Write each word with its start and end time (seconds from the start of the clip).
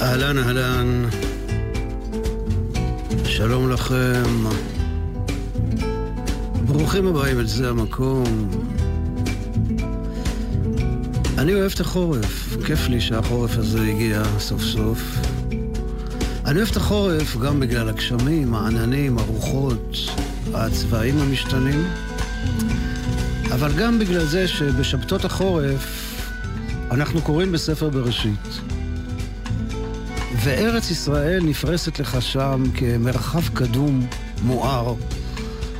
אהלן, 0.00 0.38
אהלן, 0.38 1.04
שלום 3.24 3.70
לכם. 3.70 4.22
ברוכים 6.66 7.06
הבאים 7.06 7.38
אל 7.38 7.46
זה 7.46 7.68
המקום. 7.68 8.50
אני 11.38 11.54
אוהב 11.54 11.72
את 11.74 11.80
החורף, 11.80 12.56
כיף 12.66 12.88
לי 12.88 13.00
שהחורף 13.00 13.58
הזה 13.58 13.82
הגיע 13.82 14.22
סוף 14.38 14.62
סוף. 14.62 15.21
אני 16.52 16.60
אוהב 16.60 16.70
את 16.70 16.76
החורף 16.76 17.36
גם 17.36 17.60
בגלל 17.60 17.88
הגשמים, 17.88 18.54
העננים, 18.54 19.18
הרוחות, 19.18 19.96
הצבעים 20.54 21.18
המשתנים, 21.18 21.84
אבל 23.54 23.72
גם 23.72 23.98
בגלל 23.98 24.24
זה 24.24 24.48
שבשבתות 24.48 25.24
החורף 25.24 26.14
אנחנו 26.90 27.22
קוראים 27.22 27.52
בספר 27.52 27.88
בראשית. 27.88 28.60
וארץ 30.42 30.90
ישראל 30.90 31.42
נפרסת 31.42 31.98
לך 31.98 32.22
שם 32.22 32.62
כמרחב 32.74 33.48
קדום, 33.54 34.06
מואר, 34.42 34.94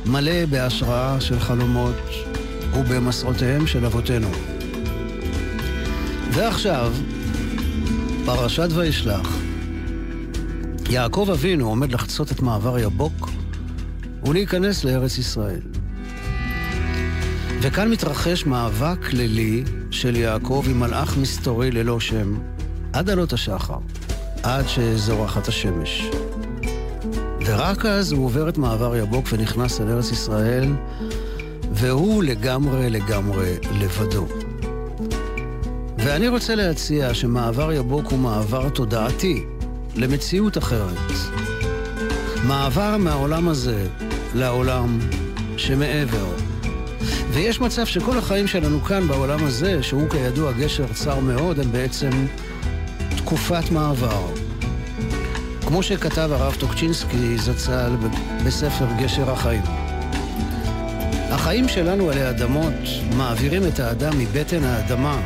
מלא 0.05 0.45
בהשראה 0.45 1.21
של 1.21 1.39
חלומות 1.39 2.01
ובמסעותיהם 2.73 3.67
של 3.67 3.85
אבותינו. 3.85 4.29
ועכשיו, 6.31 6.93
פרשת 8.25 8.67
וישלח. 8.71 9.42
יעקב 10.93 11.27
אבינו 11.31 11.69
עומד 11.69 11.91
לחצות 11.91 12.31
את 12.31 12.41
מעבר 12.41 12.79
יבוק 12.79 13.29
ולהיכנס 14.25 14.83
לארץ 14.83 15.17
ישראל. 15.17 15.61
וכאן 17.61 17.91
מתרחש 17.91 18.45
מאבק 18.45 19.13
לילי 19.13 19.63
של 19.91 20.15
יעקב 20.15 20.63
עם 20.69 20.79
מלאך 20.79 21.17
מסתורי 21.17 21.71
ללא 21.71 21.99
שם, 21.99 22.37
עד 22.93 23.09
עלות 23.09 23.33
השחר. 23.33 23.77
עד 24.43 24.67
שזורחת 24.67 25.47
השמש. 25.47 26.09
ורק 27.45 27.85
אז 27.85 28.11
הוא 28.11 28.25
עובר 28.25 28.49
את 28.49 28.57
מעבר 28.57 28.95
יבוק 28.95 29.25
ונכנס 29.31 29.81
אל 29.81 29.87
ארץ 29.87 30.11
ישראל, 30.11 30.73
והוא 31.71 32.23
לגמרי 32.23 32.89
לגמרי 32.89 33.55
לבדו. 33.81 34.27
ואני 35.97 36.27
רוצה 36.27 36.55
להציע 36.55 37.13
שמעבר 37.13 37.71
יבוק 37.71 38.11
הוא 38.11 38.19
מעבר 38.19 38.69
תודעתי 38.69 39.45
למציאות 39.95 40.57
אחרת. 40.57 41.11
מעבר 42.47 42.97
מהעולם 42.97 43.47
הזה 43.47 43.87
לעולם 44.35 44.99
שמעבר. 45.57 46.27
ויש 47.31 47.61
מצב 47.61 47.85
שכל 47.85 48.17
החיים 48.17 48.47
שלנו 48.47 48.81
כאן 48.81 49.07
בעולם 49.07 49.43
הזה, 49.43 49.83
שהוא 49.83 50.09
כידוע 50.09 50.51
גשר 50.51 50.85
צר 50.93 51.19
מאוד, 51.19 51.59
הם 51.59 51.71
בעצם 51.71 52.09
תקופת 53.17 53.71
מעבר. 53.71 54.27
כמו 55.67 55.83
שכתב 55.83 56.29
הרב 56.31 56.55
טוקצ'ינסקי 56.59 57.37
זצ"ל 57.37 57.91
בספר 58.45 58.87
גשר 58.99 59.31
החיים. 59.31 59.61
החיים 61.29 61.67
שלנו 61.67 62.09
עלי 62.09 62.29
אדמות 62.29 62.73
מעבירים 63.17 63.67
את 63.67 63.79
האדם 63.79 64.19
מבטן 64.19 64.63
האדמה, 64.63 65.21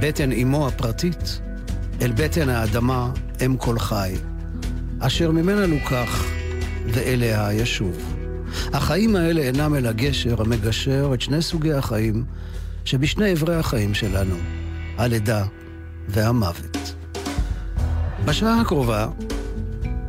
בטן 0.00 0.32
אמו 0.32 0.68
הפרטית, 0.68 1.40
אל 2.02 2.12
בטן 2.12 2.48
האדמה 2.48 3.10
אם 3.46 3.56
כל 3.56 3.78
חי, 3.78 4.14
אשר 5.00 5.30
ממנה 5.30 5.66
לוקח 5.66 6.24
ואליה 6.86 7.52
ישוב. 7.52 8.14
החיים 8.72 9.16
האלה 9.16 9.40
אינם 9.40 9.74
אלא 9.74 9.92
גשר 9.92 10.42
המגשר 10.42 11.10
את 11.14 11.20
שני 11.20 11.42
סוגי 11.42 11.72
החיים 11.72 12.24
שבשני 12.84 13.32
אברי 13.32 13.56
החיים 13.56 13.94
שלנו, 13.94 14.36
הלידה 14.96 15.44
והמוות. 16.08 16.94
בשעה 18.24 18.60
הקרובה 18.60 19.08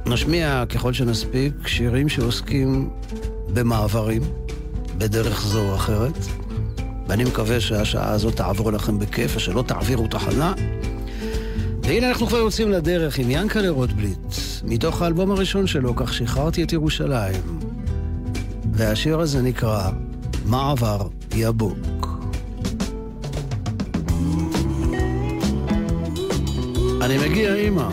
נשמיע 0.06 0.64
ככל 0.70 0.94
שנספיק 0.94 1.68
שירים 1.68 2.10
שעוסקים 2.10 2.90
במעברים, 3.54 4.22
בדרך 4.98 5.42
זו 5.42 5.70
או 5.70 5.76
אחרת, 5.76 6.18
ואני 7.08 7.24
מקווה 7.24 7.60
שהשעה 7.60 8.12
הזאת 8.12 8.36
תעבור 8.36 8.72
לכם 8.72 9.00
בכיף 9.00 9.36
ושלא 9.36 9.64
תעבירו 9.68 10.08
תחנה. 10.08 10.54
והנה 11.90 12.10
אנחנו 12.10 12.28
כבר 12.28 12.38
יוצאים 12.38 12.72
לדרך 12.72 13.18
עם 13.18 13.26
ינקלה 13.30 13.70
רוטבליט, 13.70 14.36
מתוך 14.64 15.02
האלבום 15.02 15.32
הראשון 15.32 15.68
שלו, 15.68 15.96
כך 15.96 16.14
שחררתי 16.14 16.64
את 16.64 16.74
ירושלים. 16.74 17.60
והשיר 18.74 19.20
הזה 19.20 19.42
נקרא 19.42 19.90
מעבר 20.46 21.08
יבוק. 21.36 22.08
אני 27.02 27.18
מגיע, 27.18 27.56
אמא. 27.56 27.90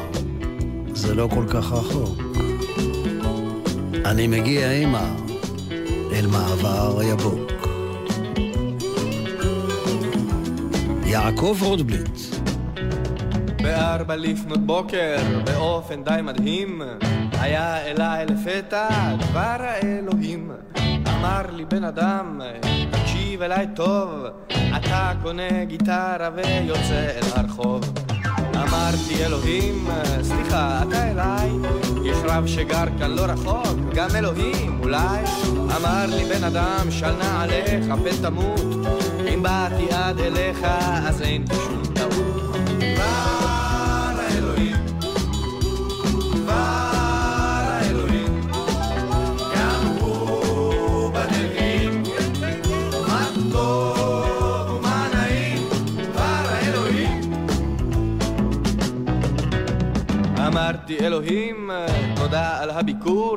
זה 0.94 1.14
לא 1.14 1.28
כל 1.34 1.44
כך 1.48 1.72
רחוק. 1.72 2.18
אני 4.04 4.26
מגיע, 4.26 4.70
אמא, 4.70 5.10
אל 6.12 6.26
מעבר 6.26 7.02
יבוק. 7.02 7.52
יעקב 11.06 11.56
רוטבליט 11.62 12.35
בארבע 13.66 14.16
לפנות 14.16 14.66
בוקר, 14.66 15.16
באופן 15.44 16.04
די 16.04 16.21
מדהים, 16.22 16.82
היה 17.41 17.77
אליי 17.77 18.27
לפתע 18.27 18.88
דבר 19.19 19.56
האלוהים. 19.59 20.50
אמר 21.09 21.43
לי 21.53 21.65
בן 21.65 21.84
אדם, 21.84 22.41
תקשיב 22.91 23.43
אליי 23.43 23.66
טוב, 23.75 24.10
אתה 24.76 25.12
קונה 25.22 25.65
גיטרה 25.65 26.31
ויוצא 26.34 27.09
אל 27.16 27.28
הרחוב. 27.37 27.81
אמרתי 28.55 29.25
אלוהים, 29.25 29.88
סליחה, 30.22 30.82
אתה 30.88 31.10
אליי? 31.10 31.50
יש 32.05 32.16
רב 32.25 32.47
שגר 32.47 32.84
כאן 32.99 33.10
לא 33.10 33.22
רחוק, 33.22 33.78
גם 33.94 34.09
אלוהים 34.15 34.81
אולי? 34.81 35.25
אמר 35.76 36.05
לי 36.06 36.25
בן 36.25 36.44
אדם, 36.44 36.91
של 36.91 37.22
עליך, 37.22 37.84
פן 38.05 38.22
תמות, 38.22 38.87
אם 39.34 39.43
באתי 39.43 39.93
עד 39.93 40.19
אליך, 40.19 40.59
אז 41.09 41.22
אין 41.22 41.44
שום 41.47 41.85
אלוהים, 61.06 61.71
תודה 62.17 62.62
על 62.62 62.71
הביקור, 62.71 63.37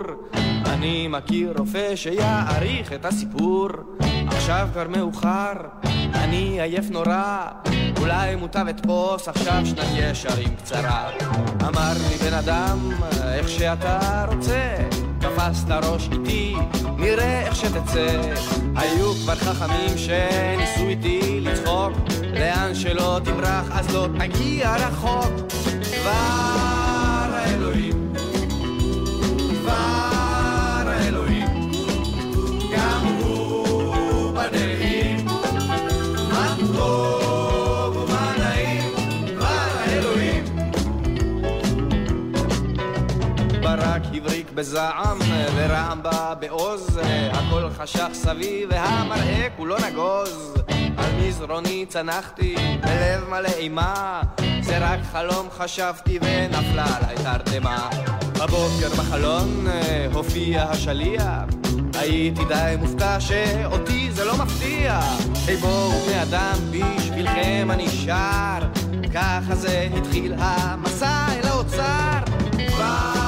אני 0.66 1.08
מכיר 1.08 1.54
רופא 1.58 1.96
שיעריך 1.96 2.94
את 2.94 3.06
הסיפור. 3.06 3.70
עכשיו 4.28 4.70
כבר 4.74 4.88
מאוחר, 4.88 5.54
אני 6.14 6.62
עייף 6.62 6.90
נורא, 6.90 7.48
אולי 8.00 8.36
מוטב 8.36 8.66
אתפוס 8.70 9.28
עכשיו 9.28 9.62
שנת 9.66 9.88
ישרים 9.96 10.56
קצרה. 10.56 11.10
אמר 11.68 11.92
לי 12.10 12.18
בן 12.18 12.34
אדם, 12.34 12.92
איך 13.34 13.50
שאתה 13.50 14.26
רוצה, 14.28 14.76
תפסת 15.20 15.72
ראש 15.72 16.10
איתי, 16.12 16.56
נראה 16.98 17.42
איך 17.42 17.56
שתצא. 17.56 18.22
היו 18.76 19.14
כבר 19.14 19.36
חכמים 19.36 19.98
שניסו 19.98 20.88
איתי 20.88 21.40
לצחוק, 21.42 21.92
לאן 22.34 22.76
שלא 22.76 23.20
תברח 23.24 23.72
אז 23.72 23.96
לא 23.96 24.08
תגיע 24.20 24.76
רחוק. 24.76 25.52
כבר 26.02 26.49
בזעם 44.60 45.18
ורעם 45.56 46.04
בה 46.04 46.34
בעוז, 46.40 47.00
הכל 47.32 47.70
חשך 47.78 48.08
סביב 48.14 48.70
והמראה 48.72 49.48
כולו 49.58 49.76
נגוז. 49.78 50.54
על 50.98 51.12
מזרוני 51.22 51.86
צנחתי 51.90 52.56
בלב 52.82 53.30
מלא 53.30 53.50
אימה, 53.58 54.22
זה 54.62 54.78
רק 54.78 55.00
חלום 55.12 55.48
חשבתי 55.58 56.20
ונפלה 56.22 56.86
עליי 56.98 57.16
תרדמה. 57.16 57.90
בבוקר 58.34 58.90
בחלון 58.98 59.68
הופיע 60.14 60.64
השליח, 60.64 61.26
הייתי 61.94 62.46
די 62.46 62.76
מופתע 62.80 63.20
שאותי 63.20 64.12
זה 64.12 64.26
לא 64.26 64.38
מפתיע. 64.38 65.00
היי 65.48 65.56
בואו 65.56 65.92
בני 65.92 66.22
אדם, 66.22 66.56
בשבילכם 66.72 67.68
אני 67.72 67.90
שר, 67.90 68.60
ככה 69.14 69.56
זה 69.56 69.88
התחיל 69.98 70.34
המסע 70.38 71.26
אל 71.32 71.48
האוצר. 71.48 72.20
אותי 72.56 73.19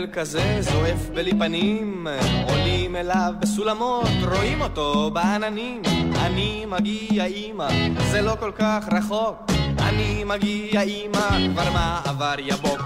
מנהל 0.00 0.12
כזה 0.12 0.56
זועף 0.60 1.08
בלי 1.14 1.30
פנים. 1.38 2.06
עולים 2.48 2.96
אליו 2.96 3.32
בסולמות 3.40 4.08
רואים 4.32 4.60
אותו 4.60 5.10
בעננים. 5.10 5.82
אני 6.16 6.66
מגיע 6.68 7.24
אימא 7.24 7.68
זה 8.10 8.20
לא 8.20 8.36
כל 8.40 8.50
כך 8.58 8.88
רחוק. 8.92 9.50
אני 9.78 10.24
מגיע 10.24 10.80
אימא 10.80 11.28
כבר 11.52 11.72
מה 11.72 12.00
עבר 12.04 12.34
יבוק. 12.38 12.80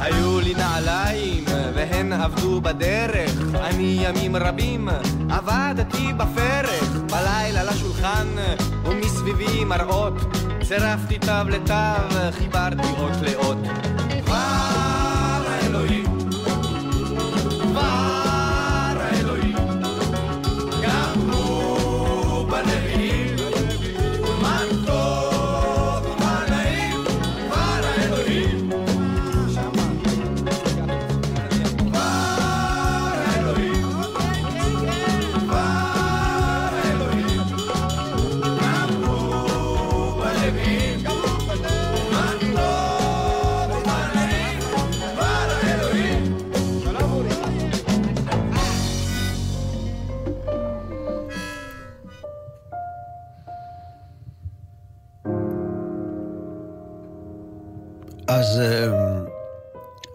היו 0.00 0.40
לי 0.40 0.54
נעליים 0.54 1.44
והן 1.74 2.12
עבדו 2.12 2.60
בדרך. 2.60 3.32
אני 3.54 3.98
ימים 4.02 4.36
רבים 4.36 4.88
עבדתי 5.30 6.12
בפרך. 6.16 6.90
בלילה 7.10 7.64
לשולחן 7.64 8.26
ומסביבי 8.84 9.64
מראות. 9.64 10.14
צירפתי 10.62 11.18
תו 11.18 11.48
לתו 11.48 12.18
חיברתי 12.32 12.88
אות 12.98 13.16
לאות. 13.22 13.58
אז 14.32 14.61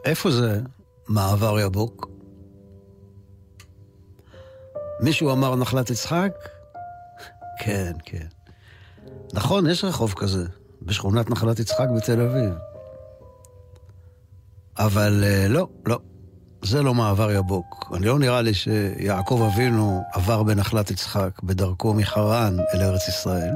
איפה 0.07 0.31
זה 0.31 0.61
מעבר 1.07 1.59
יבוק? 1.59 2.09
מישהו 4.99 5.31
אמר 5.31 5.55
נחלת 5.55 5.89
יצחק? 5.89 6.31
כן, 7.59 7.91
כן. 8.05 8.27
נכון, 9.33 9.69
יש 9.69 9.83
רחוב 9.83 10.13
כזה, 10.17 10.45
בשכונת 10.81 11.29
נחלת 11.29 11.59
יצחק 11.59 11.87
בתל 11.97 12.21
אביב. 12.21 12.53
אבל 14.77 15.23
אה, 15.23 15.47
לא, 15.47 15.67
לא, 15.85 15.99
זה 16.63 16.83
לא 16.83 16.93
מעבר 16.93 17.31
יבוק. 17.31 17.91
אני 17.93 18.05
לא 18.05 18.19
נראה 18.19 18.41
לי 18.41 18.53
שיעקב 18.53 19.49
אבינו 19.53 20.03
עבר 20.13 20.43
בנחלת 20.43 20.91
יצחק 20.91 21.41
בדרכו 21.43 21.93
מחרן 21.93 22.57
אל 22.73 22.81
ארץ 22.81 23.07
ישראל. 23.07 23.53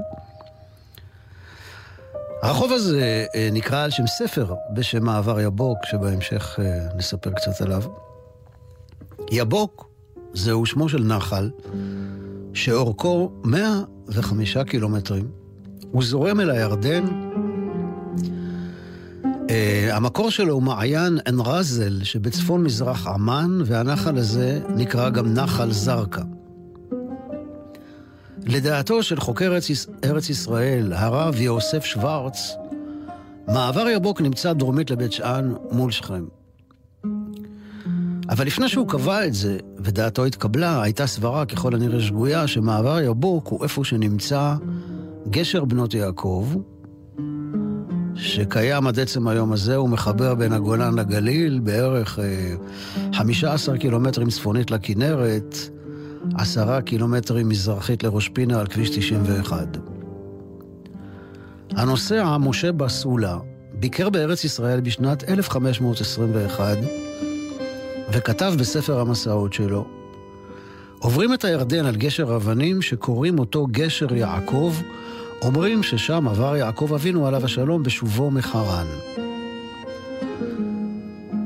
הרחוב 2.42 2.72
הזה 2.72 3.26
אה, 3.36 3.50
נקרא 3.52 3.84
על 3.84 3.90
שם 3.90 4.08
ספר 4.08 4.54
בשם 4.74 5.04
מעבר 5.04 5.40
יבוק, 5.40 5.78
שבהמשך 5.86 6.60
אה, 6.60 6.88
נספר 6.96 7.32
קצת 7.32 7.62
עליו. 7.62 7.84
יבוק 9.32 9.90
זהו 10.34 10.66
שמו 10.66 10.90
של 10.90 11.04
נחל 11.04 11.50
שאורכו 12.54 13.32
105 13.44 14.58
קילומטרים. 14.58 15.28
הוא 15.92 16.04
זורם 16.04 16.40
אל 16.40 16.50
הירדן. 16.50 17.06
Uh, 19.24 19.94
המקור 19.94 20.30
שלו 20.32 20.54
הוא 20.54 20.64
מעיין 20.64 21.20
עין 21.26 21.40
רזל 21.40 22.04
שבצפון 22.04 22.64
מזרח 22.64 23.08
עמאן, 23.08 23.60
והנחל 23.66 24.18
הזה 24.18 24.60
נקרא 24.76 25.10
גם 25.10 25.34
נחל 25.34 25.72
זרקא. 25.72 26.22
לדעתו 28.46 29.04
של 29.04 29.20
חוקר 29.20 29.58
ארץ 30.04 30.30
ישראל, 30.30 30.94
הרב 30.94 31.36
יוסף 31.36 31.86
שוורץ, 31.86 32.56
מעבר 33.48 33.90
יבוק 33.90 34.22
נמצא 34.22 34.54
דרומית 34.54 34.92
לבית 34.92 35.12
שאן 35.12 35.54
מול 35.72 35.92
שכם. 35.92 36.26
אבל 38.30 38.46
לפני 38.46 38.70
שהוא 38.70 38.88
קבע 38.88 39.26
את 39.26 39.34
זה, 39.34 39.58
ודעתו 39.78 40.26
התקבלה, 40.26 40.84
הייתה 40.84 41.08
סברה 41.08 41.46
ככל 41.46 41.76
הנראה 41.76 42.02
שגויה, 42.02 42.48
שמעבר 42.48 43.00
יבוק 43.02 43.48
הוא 43.48 43.64
איפה 43.64 43.84
שנמצא 43.84 44.56
גשר 45.30 45.66
בנות 45.66 45.94
יעקב, 45.94 46.48
שקיים 48.16 48.88
עד 48.88 49.00
עצם 49.00 49.28
היום 49.28 49.52
הזה, 49.52 49.76
הוא 49.76 49.90
מחבר 49.90 50.36
בין 50.36 50.54
הגולן 50.54 51.00
לגליל, 51.00 51.60
בערך 51.60 52.20
אה, 52.20 52.56
15 53.14 53.78
קילומטרים 53.78 54.30
צפונית 54.30 54.72
לכנרת, 54.72 55.56
עשרה 56.36 56.82
קילומטרים 56.82 57.50
מזרחית 57.50 58.04
לראש 58.04 58.30
פינה 58.30 58.60
על 58.60 58.68
כביש 58.68 58.90
91. 58.90 59.78
הנוסע, 61.72 62.38
משה 62.38 62.72
בסולה, 62.72 63.38
ביקר 63.74 64.10
בארץ 64.10 64.44
ישראל 64.44 64.82
בשנת 64.82 65.30
1521 65.30 66.78
וכתב 68.12 68.54
בספר 68.60 69.00
המסעות 69.00 69.54
שלו 69.54 69.86
עוברים 71.00 71.34
את 71.34 71.46
הירדן 71.46 71.86
על 71.86 71.96
גשר 71.96 72.36
אבנים 72.36 72.82
שקוראים 72.82 73.40
אותו 73.40 73.68
גשר 73.72 74.16
יעקב, 74.16 74.74
אומרים 75.42 75.84
ששם 75.84 76.28
עבר 76.28 76.56
יעקב 76.56 76.94
אבינו 76.94 77.28
עליו 77.28 77.46
השלום 77.46 77.84
בשובו 77.84 78.32
מחרן. 78.32 78.88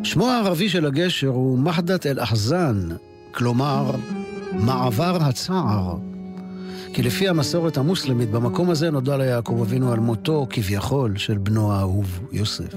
שמו 0.04 0.30
הערבי 0.30 0.70
של 0.70 0.86
הגשר 0.86 1.28
הוא 1.28 1.60
מחדת 1.60 2.06
אל-אחזן, 2.06 2.90
כלומר 3.32 3.92
מעבר 4.54 5.18
הצער. 5.22 5.98
כי 6.94 7.04
לפי 7.04 7.30
המסורת 7.30 7.78
המוסלמית, 7.78 8.32
במקום 8.32 8.70
הזה 8.70 8.92
נודע 8.92 9.18
ליעקב 9.18 9.60
אבינו 9.62 9.92
על 9.92 10.00
מותו, 10.00 10.48
כביכול, 10.50 11.18
של 11.18 11.38
בנו 11.38 11.74
האהוב, 11.74 12.20
יוסף. 12.32 12.74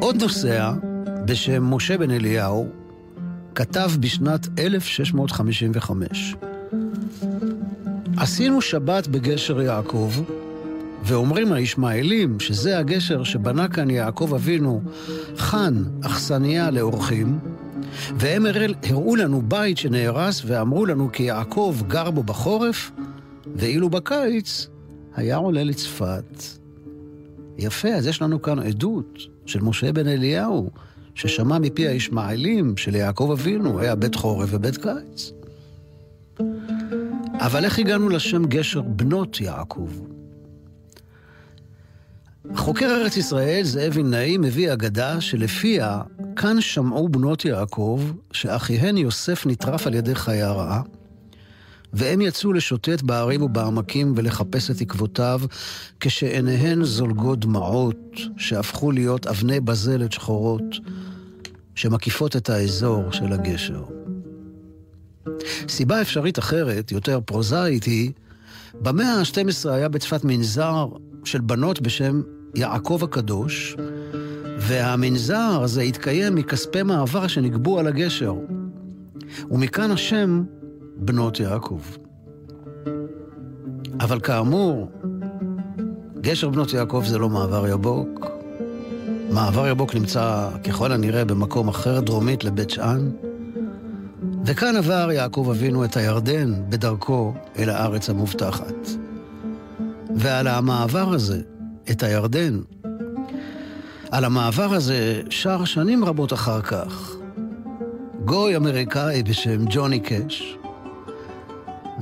עוד 0.00 0.22
נוסע, 0.22 0.72
בשם 1.24 1.74
משה 1.74 1.98
בן 1.98 2.10
אליהו, 2.10 2.68
כתב 3.54 3.90
בשנת 4.00 4.48
1655: 4.58 6.34
עשינו 8.16 8.60
שבת 8.60 9.06
בגשר 9.06 9.60
יעקב, 9.60 10.12
ואומרים 11.04 11.52
הישמעאלים 11.52 12.40
שזה 12.40 12.78
הגשר 12.78 13.24
שבנה 13.24 13.68
כאן 13.68 13.90
יעקב 13.90 14.34
אבינו, 14.34 14.82
חן 15.36 15.82
אכסניה 16.02 16.70
לאורחים, 16.70 17.38
והם 18.18 18.46
הראו 18.90 19.16
לנו 19.16 19.42
בית 19.42 19.78
שנהרס 19.78 20.42
ואמרו 20.46 20.86
לנו 20.86 21.12
כי 21.12 21.22
יעקב 21.22 21.76
גר 21.88 22.10
בו 22.10 22.22
בחורף, 22.22 22.90
ואילו 23.56 23.90
בקיץ 23.90 24.66
היה 25.16 25.36
עולה 25.36 25.64
לצפת. 25.64 26.42
יפה, 27.58 27.88
אז 27.88 28.06
יש 28.06 28.22
לנו 28.22 28.42
כאן 28.42 28.58
עדות 28.58 29.18
של 29.46 29.60
משה 29.60 29.92
בן 29.92 30.08
אליהו, 30.08 30.70
ששמע 31.14 31.58
מפי 31.58 31.88
הישמעאלים 31.88 32.76
שליעקב 32.76 33.30
אבינו 33.32 33.80
היה 33.80 33.94
בית 33.94 34.14
חורף 34.14 34.48
ובית 34.52 34.76
קיץ. 34.76 35.32
אבל 37.38 37.64
איך 37.64 37.78
הגענו 37.78 38.08
לשם 38.08 38.44
גשר 38.44 38.82
בנות 38.82 39.40
יעקב? 39.40 39.88
חוקר 42.52 42.86
ארץ 42.86 43.16
ישראל, 43.16 43.64
זאב 43.64 43.92
וילנאי, 43.96 44.36
מביא 44.36 44.72
אגדה 44.72 45.20
שלפיה 45.20 46.02
כאן 46.36 46.60
שמעו 46.60 47.08
בנות 47.08 47.44
יעקב 47.44 48.00
שאחיהן 48.32 48.96
יוסף 48.96 49.46
נטרף 49.46 49.86
על 49.86 49.94
ידי 49.94 50.14
חיה 50.14 50.52
רעה, 50.52 50.82
והם 51.92 52.20
יצאו 52.20 52.52
לשוטט 52.52 53.02
בערים 53.02 53.42
ובעמקים 53.42 54.12
ולחפש 54.16 54.70
את 54.70 54.80
עקבותיו, 54.80 55.40
כשעיניהן 56.00 56.84
זולגות 56.84 57.40
דמעות 57.40 58.16
שהפכו 58.36 58.90
להיות 58.90 59.26
אבני 59.26 59.60
בזלת 59.60 60.12
שחורות 60.12 60.76
שמקיפות 61.74 62.36
את 62.36 62.50
האזור 62.50 63.12
של 63.12 63.32
הגשר. 63.32 63.84
סיבה 65.68 66.00
אפשרית 66.00 66.38
אחרת, 66.38 66.92
יותר 66.92 67.20
פרוזאית, 67.24 67.84
היא 67.84 68.12
במאה 68.74 69.14
ה-12 69.14 69.70
היה 69.70 69.88
בצפת 69.88 70.24
מנזר 70.24 70.86
של 71.26 71.40
בנות 71.40 71.80
בשם 71.80 72.22
יעקב 72.54 73.00
הקדוש, 73.02 73.76
והמנזר 74.58 75.60
הזה 75.62 75.82
התקיים 75.82 76.34
מכספי 76.34 76.82
מעבר 76.82 77.26
שנגבו 77.26 77.78
על 77.78 77.86
הגשר. 77.86 78.34
ומכאן 79.50 79.90
השם 79.90 80.44
בנות 80.96 81.40
יעקב. 81.40 81.80
אבל 84.00 84.20
כאמור, 84.20 84.90
גשר 86.20 86.48
בנות 86.48 86.72
יעקב 86.72 87.02
זה 87.06 87.18
לא 87.18 87.28
מעבר 87.28 87.68
יבוק. 87.68 88.26
מעבר 89.30 89.66
יבוק 89.68 89.94
נמצא 89.94 90.48
ככל 90.64 90.92
הנראה 90.92 91.24
במקום 91.24 91.68
אחר, 91.68 92.00
דרומית 92.00 92.44
לבית 92.44 92.70
שאן. 92.70 93.10
וכאן 94.44 94.76
עבר 94.76 95.08
יעקב 95.12 95.48
אבינו 95.50 95.84
את 95.84 95.96
הירדן 95.96 96.52
בדרכו 96.68 97.34
אל 97.58 97.70
הארץ 97.70 98.10
המובטחת. 98.10 99.03
ועל 100.16 100.46
המעבר 100.46 101.12
הזה, 101.12 101.40
את 101.90 102.02
הירדן, 102.02 102.60
על 104.10 104.24
המעבר 104.24 104.74
הזה 104.74 105.22
שר 105.30 105.64
שנים 105.64 106.04
רבות 106.04 106.32
אחר 106.32 106.60
כך. 106.60 107.14
גוי 108.24 108.56
אמריקאי 108.56 109.22
בשם 109.22 109.64
ג'וני 109.70 110.00
קאש, 110.00 110.56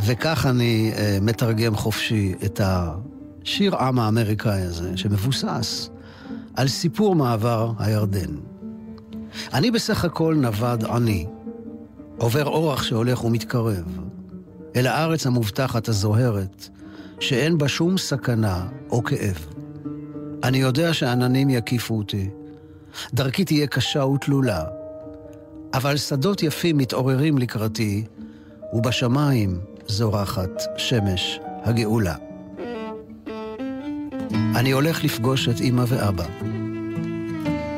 וכך 0.05 0.47
אני 0.47 0.93
uh, 0.95 0.99
מתרגם 1.25 1.77
חופשי 1.77 2.35
את 2.45 2.61
השיר 2.65 3.77
עם 3.77 3.99
האמריקאי 3.99 4.61
הזה, 4.61 4.97
שמבוסס 4.97 5.91
על 6.55 6.69
סיפור 6.69 7.15
מעבר 7.15 7.73
הירדן. 7.79 8.37
אני 9.55 9.71
בסך 9.71 10.05
הכל 10.05 10.35
נווד 10.35 10.85
עני, 10.85 11.27
עובר 12.19 12.45
אורח 12.45 12.83
שהולך 12.83 13.25
ומתקרב, 13.25 13.99
אל 14.77 14.87
הארץ 14.87 15.27
המובטחת 15.27 15.89
הזוהרת, 15.89 16.69
שאין 17.23 17.59
בה 17.59 17.69
שום 17.69 17.99
סכנה 17.99 18.67
או 18.91 19.05
כאב. 19.05 19.47
אני 20.43 20.59
יודע 20.59 20.95
שעננים 20.95 21.51
יקיפו 21.51 21.99
אותי, 21.99 22.29
דרכי 23.15 23.45
תהיה 23.45 23.67
קשה 23.67 24.05
ותלולה, 24.05 24.65
אבל 25.75 25.97
שדות 25.97 26.43
יפים 26.43 26.79
מתעוררים 26.79 27.39
לקראתי, 27.39 28.05
ובשמיים 28.73 29.61
זורחת 29.87 30.63
שמש 30.77 31.41
הגאולה. 31.65 32.15
אני 34.55 34.71
הולך 34.71 35.05
לפגוש 35.05 35.49
את 35.49 35.61
אמא 35.61 35.85
ואבא, 35.89 36.27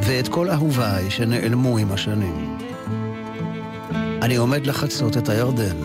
ואת 0.02 0.28
כל 0.28 0.50
אהוביי 0.50 1.10
שנעלמו 1.10 1.78
עם 1.78 1.92
השנים. 1.92 2.58
אני 4.22 4.36
עומד 4.36 4.66
לחצות 4.66 5.16
את 5.16 5.28
הירדן. 5.28 5.76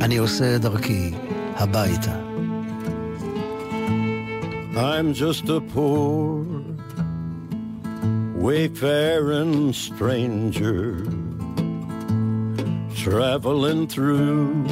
אני 0.00 0.16
עושה 0.16 0.56
את 0.56 0.60
דרכי 0.60 1.10
הביתה. 1.57 2.15
I'm 4.75 5.13
just 5.13 5.49
a 5.49 5.61
poor 5.61 6.45
wayfaring 8.45 9.71
stranger 9.71 11.05
traveling 13.03 13.87
through 13.87 14.63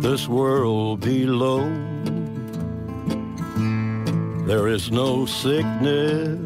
this 0.00 0.26
world 0.26 1.00
below. 1.00 1.62
There 4.46 4.66
is 4.66 4.90
no 4.90 5.26
sickness, 5.26 6.40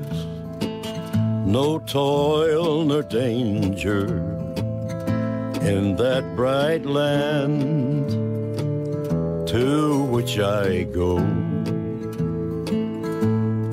no 1.46 1.78
toil 1.86 2.84
nor 2.84 3.02
danger 3.02 4.06
in 5.62 5.96
that 5.96 6.24
bright 6.36 6.84
land 6.84 7.97
to 9.49 10.03
which 10.03 10.37
I 10.37 10.83
go. 10.83 11.17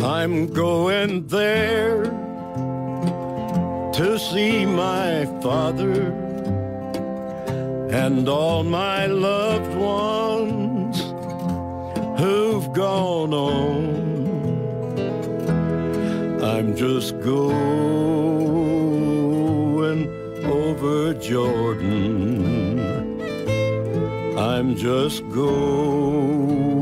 I'm 0.02 0.46
going 0.46 1.26
there 1.26 2.04
to 3.92 4.18
see 4.18 4.64
my 4.64 5.26
father 5.42 6.12
and 7.92 8.26
all 8.26 8.62
my 8.62 9.04
loved 9.04 9.74
ones 9.76 10.96
who've 12.18 12.72
gone 12.72 13.34
on. 13.34 13.84
I'm 16.42 16.74
just 16.74 17.20
going 17.20 18.16
over 20.46 21.12
Jordan 21.12 22.15
just 24.74 25.28
go. 25.30 26.75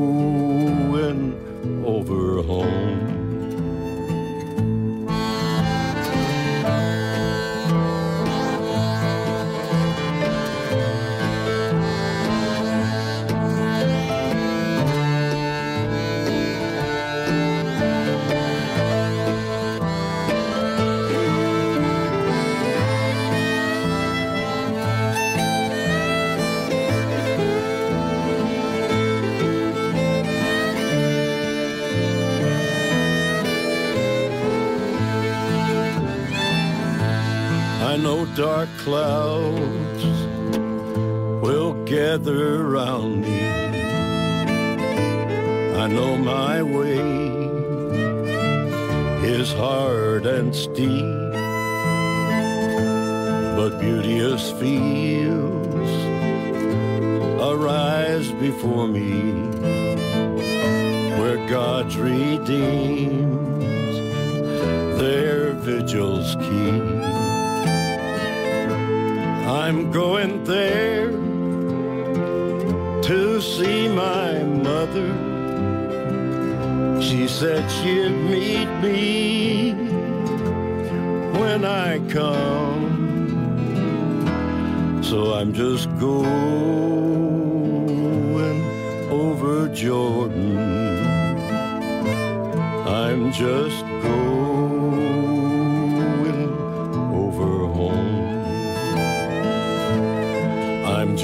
Steve. 50.54 51.13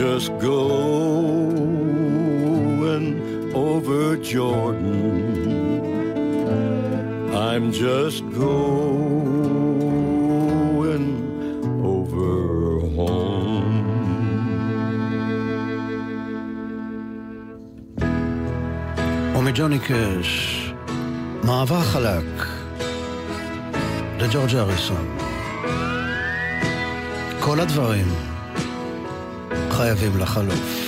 just 0.05 0.29
going 0.49 1.05
over 3.65 4.17
Jordan. 4.17 5.03
I'm 7.47 7.65
just 7.71 8.19
going 8.45 9.05
over 11.93 12.31
home. 12.97 13.77
ומג'וני 19.35 19.79
קאש, 19.79 20.61
מעבר 21.43 21.81
חלק 21.81 22.47
לג'ורג' 24.19 24.55
אריסון. 24.55 25.17
כל 27.39 27.59
הדברים 27.59 28.07
חייבים 29.80 30.18
לחלוף. 30.18 30.79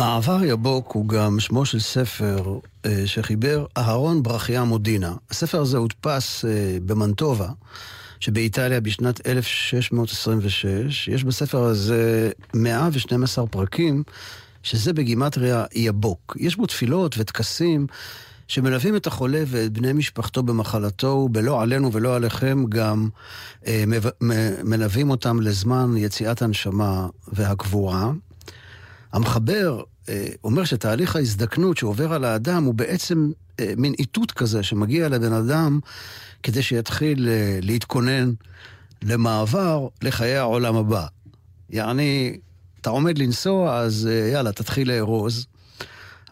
מעבר 0.00 0.44
יבוק 0.44 0.92
הוא 0.92 1.08
גם 1.08 1.40
שמו 1.40 1.66
של 1.66 1.80
ספר 1.80 2.58
אה, 2.86 3.02
שחיבר 3.06 3.66
אהרון 3.76 4.22
ברכיה 4.22 4.64
מודינה. 4.64 5.14
הספר 5.30 5.60
הזה 5.60 5.76
הודפס 5.76 6.44
אה, 6.44 6.78
במנטובה, 6.86 7.48
שבאיטליה 8.20 8.80
בשנת 8.80 9.26
1626. 9.26 11.08
יש 11.08 11.24
בספר 11.24 11.62
הזה 11.62 12.30
112 12.54 13.46
פרקים, 13.46 14.02
שזה 14.62 14.92
בגימטריה 14.92 15.64
יבוק. 15.74 16.36
יש 16.40 16.56
בו 16.56 16.66
תפילות 16.66 17.14
וטקסים 17.18 17.86
שמלווים 18.48 18.96
את 18.96 19.06
החולה 19.06 19.42
ואת 19.46 19.72
בני 19.72 19.92
משפחתו 19.92 20.42
במחלתו, 20.42 21.06
ובלא 21.06 21.62
עלינו 21.62 21.92
ולא 21.92 22.16
עליכם 22.16 22.64
גם 22.68 23.08
אה, 23.66 23.84
מלווים 24.64 25.10
אותם 25.10 25.40
לזמן 25.40 25.96
יציאת 25.96 26.42
הנשמה 26.42 27.06
והקבורה. 27.32 28.10
המחבר 29.12 29.82
אומר 30.44 30.64
שתהליך 30.64 31.16
ההזדקנות 31.16 31.76
שעובר 31.76 32.12
על 32.12 32.24
האדם 32.24 32.64
הוא 32.64 32.74
בעצם 32.74 33.30
אה, 33.60 33.72
מין 33.76 33.94
איתות 33.98 34.32
כזה 34.32 34.62
שמגיע 34.62 35.08
לבן 35.08 35.32
אדם 35.32 35.80
כדי 36.42 36.62
שיתחיל 36.62 37.28
אה, 37.28 37.58
להתכונן 37.62 38.32
למעבר 39.02 39.88
לחיי 40.02 40.36
העולם 40.36 40.76
הבא. 40.76 41.06
יעני, 41.70 42.38
אתה 42.80 42.90
עומד 42.90 43.18
לנסוע, 43.18 43.76
אז 43.76 44.08
יאללה, 44.32 44.52
תתחיל 44.52 44.92
לארוז. 44.92 45.46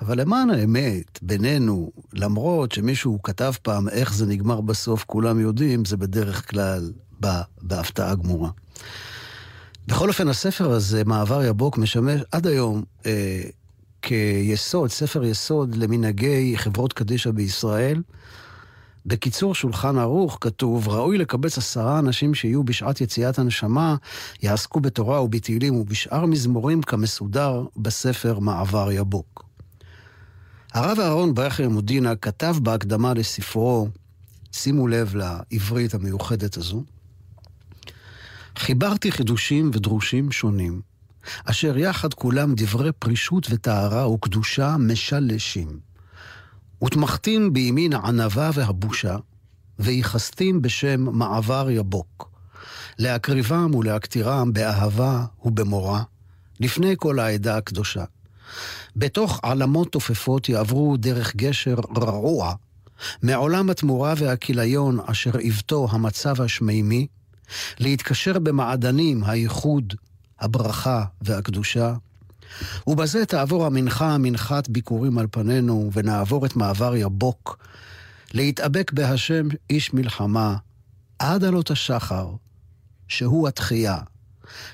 אבל 0.00 0.20
למען 0.20 0.50
האמת, 0.50 1.18
בינינו, 1.22 1.90
למרות 2.12 2.72
שמישהו 2.72 3.22
כתב 3.22 3.52
פעם 3.62 3.88
איך 3.88 4.14
זה 4.14 4.26
נגמר 4.26 4.60
בסוף, 4.60 5.04
כולם 5.04 5.40
יודעים, 5.40 5.84
זה 5.84 5.96
בדרך 5.96 6.50
כלל 6.50 6.92
בא 7.20 7.42
בהפתעה 7.62 8.14
גמורה. 8.14 8.50
בכל 9.86 10.08
אופן, 10.08 10.28
הספר 10.28 10.70
הזה, 10.70 11.04
מעבר 11.04 11.44
יבוק, 11.44 11.78
משמש 11.78 12.20
עד 12.32 12.46
היום 12.46 12.82
אה, 13.06 13.42
כיסוד, 14.02 14.90
ספר 14.90 15.24
יסוד 15.24 15.76
למנהגי 15.76 16.54
חברות 16.56 16.92
קדישא 16.92 17.30
בישראל. 17.30 18.02
בקיצור 19.06 19.54
שולחן 19.54 19.98
ערוך 19.98 20.38
כתוב, 20.40 20.88
ראוי 20.88 21.18
לקבץ 21.18 21.58
עשרה 21.58 21.98
אנשים 21.98 22.34
שיהיו 22.34 22.64
בשעת 22.64 23.00
יציאת 23.00 23.38
הנשמה, 23.38 23.96
יעסקו 24.42 24.80
בתורה 24.80 25.22
ובתהילים 25.22 25.76
ובשאר 25.76 26.26
מזמורים 26.26 26.82
כמסודר 26.82 27.64
בספר 27.76 28.38
מעבר 28.38 28.92
יבוק. 28.92 29.44
הרב 30.74 31.00
אהרון 31.00 31.34
ברכר 31.34 31.68
מודינה 31.68 32.16
כתב 32.16 32.56
בהקדמה 32.62 33.14
לספרו, 33.14 33.88
שימו 34.52 34.88
לב 34.88 35.14
לעברית 35.16 35.94
המיוחדת 35.94 36.56
הזו, 36.56 36.82
חיברתי 38.58 39.12
חידושים 39.12 39.70
ודרושים 39.74 40.32
שונים, 40.32 40.80
אשר 41.44 41.78
יחד 41.78 42.14
כולם 42.14 42.54
דברי 42.56 42.92
פרישות 42.92 43.46
וטהרה 43.50 44.08
וקדושה 44.08 44.76
משלשים. 44.78 45.78
ותמכתים 46.84 47.52
בימין 47.52 47.92
הענווה 47.92 48.50
והבושה, 48.54 49.16
וייחסתים 49.78 50.62
בשם 50.62 51.00
מעבר 51.00 51.70
יבוק, 51.70 52.30
להקריבם 52.98 53.74
ולהקטירם 53.74 54.52
באהבה 54.52 55.24
ובמורא, 55.44 56.00
לפני 56.60 56.94
כל 56.98 57.18
העדה 57.18 57.56
הקדושה. 57.56 58.04
בתוך 58.96 59.40
עלמות 59.42 59.92
תופפות 59.92 60.48
יעברו 60.48 60.96
דרך 60.96 61.36
גשר 61.36 61.76
רעוע, 61.96 62.54
מעולם 63.22 63.70
התמורה 63.70 64.14
והכיליון 64.16 65.00
אשר 65.06 65.36
עיוותו 65.36 65.88
המצב 65.90 66.40
השמימי, 66.40 67.06
להתקשר 67.78 68.38
במעדנים 68.38 69.24
הייחוד, 69.24 69.94
הברכה 70.40 71.04
והקדושה. 71.20 71.94
ובזה 72.86 73.26
תעבור 73.26 73.66
המנחה 73.66 74.18
מנחת 74.18 74.68
ביקורים 74.68 75.18
על 75.18 75.26
פנינו, 75.30 75.90
ונעבור 75.92 76.46
את 76.46 76.56
מעבר 76.56 76.96
יבוק, 76.96 77.58
להתאבק 78.34 78.92
בהשם 78.92 79.48
איש 79.70 79.94
מלחמה, 79.94 80.56
עד 81.18 81.44
עלות 81.44 81.70
השחר, 81.70 82.30
שהוא 83.08 83.48
התחייה. 83.48 83.98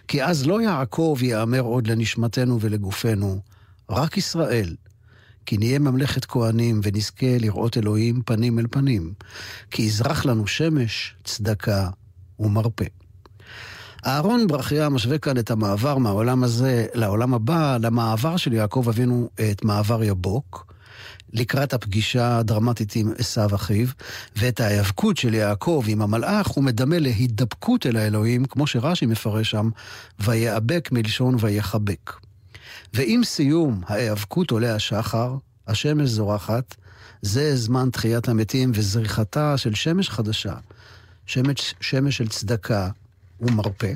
כי 0.08 0.24
אז 0.24 0.46
לא 0.46 0.62
יעקב 0.62 1.18
יאמר 1.22 1.60
עוד 1.60 1.86
לנשמתנו 1.86 2.60
ולגופנו, 2.60 3.40
רק 3.90 4.16
ישראל. 4.16 4.76
כי 5.46 5.56
נהיה 5.58 5.78
ממלכת 5.78 6.24
כהנים 6.24 6.80
ונזכה 6.82 7.38
לראות 7.38 7.76
אלוהים 7.76 8.22
פנים 8.22 8.58
אל 8.58 8.66
פנים. 8.70 9.12
כי 9.70 9.82
יזרח 9.82 10.24
לנו 10.24 10.46
שמש, 10.46 11.14
צדקה 11.24 11.88
ומרפא. 12.38 12.84
אהרון 14.06 14.46
ברכיה 14.46 14.88
משווה 14.88 15.18
כאן 15.18 15.38
את 15.38 15.50
המעבר 15.50 15.98
מהעולם 15.98 16.44
הזה 16.44 16.86
לעולם 16.94 17.34
הבא, 17.34 17.76
למעבר 17.80 18.36
של 18.36 18.52
יעקב 18.52 18.84
אבינו 18.88 19.28
את 19.50 19.64
מעבר 19.64 20.02
יבוק, 20.02 20.72
לקראת 21.32 21.74
הפגישה 21.74 22.38
הדרמטית 22.38 22.96
עם 22.96 23.12
עשו 23.18 23.54
אחיו, 23.54 23.86
ואת 24.36 24.60
ההיאבקות 24.60 25.16
של 25.16 25.34
יעקב 25.34 25.84
עם 25.86 26.02
המלאך 26.02 26.46
הוא 26.46 26.64
מדמה 26.64 26.98
להידבקות 26.98 27.86
אל 27.86 27.96
האלוהים, 27.96 28.44
כמו 28.44 28.66
שרש"י 28.66 29.06
מפרש 29.06 29.50
שם, 29.50 29.70
ויאבק 30.18 30.88
מלשון 30.92 31.36
ויחבק. 31.40 32.12
ועם 32.94 33.24
סיום 33.24 33.80
ההיאבקות 33.86 34.50
עולה 34.50 34.74
השחר, 34.74 35.36
השמש 35.66 36.08
זורחת, 36.08 36.74
זה 37.22 37.56
זמן 37.56 37.90
תחיית 37.90 38.28
המתים 38.28 38.72
וזריחתה 38.74 39.58
של 39.58 39.74
שמש 39.74 40.10
חדשה, 40.10 40.54
שמש, 41.26 41.74
שמש 41.80 42.16
של 42.16 42.28
צדקה 42.28 42.88
ומרפא. 43.44 43.92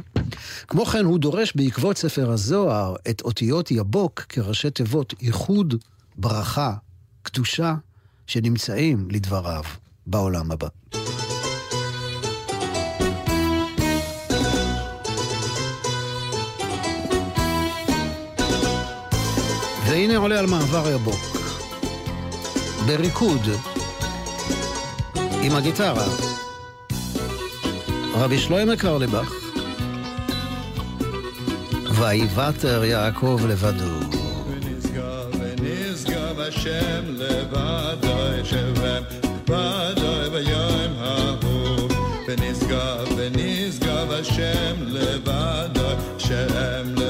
כמו 0.69 0.85
כן, 0.85 1.05
הוא 1.05 1.19
דורש 1.19 1.53
בעקבות 1.57 1.99
ספר 1.99 2.31
הזוהר 2.31 2.97
את 3.11 3.21
אותיות 3.21 3.71
יבוק 3.71 4.21
כראשי 4.21 4.71
תיבות 4.71 5.15
ייחוד, 5.21 5.75
ברכה, 6.17 6.75
קדושה, 7.23 7.75
שנמצאים, 8.27 9.09
לדבריו, 9.11 9.65
בעולם 10.07 10.51
הבא. 10.51 10.69
והנה 19.87 20.17
עולה 20.17 20.39
על 20.39 20.47
מעבר 20.47 20.91
יבוק. 20.91 21.21
בריקוד, 22.87 23.41
עם 25.43 25.53
הגיטרה. 25.53 26.28
רבי 28.21 28.39
שלוימה 28.39 28.77
קרליבך. 28.77 29.33
ויוותר 31.91 32.85
יעקב 32.85 33.41
לבדו. 33.49 34.19
ונשגב 35.41 36.41
השם 36.41 37.05
לבדו, 37.09 38.45
שבם 38.45 39.03
לבדו 39.49 40.31
ביום 40.33 40.93
ההוא. 40.99 41.89
ונשגב 42.29 43.07
ונשגב 43.17 44.11
השם 44.11 44.75
לבדו, 44.81 45.89
שם 46.19 46.95
לבדו 46.97 47.08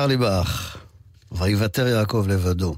קרליבך, 0.00 0.76
ויוותר 1.32 1.86
יעקב 1.86 2.24
לבדו. 2.28 2.74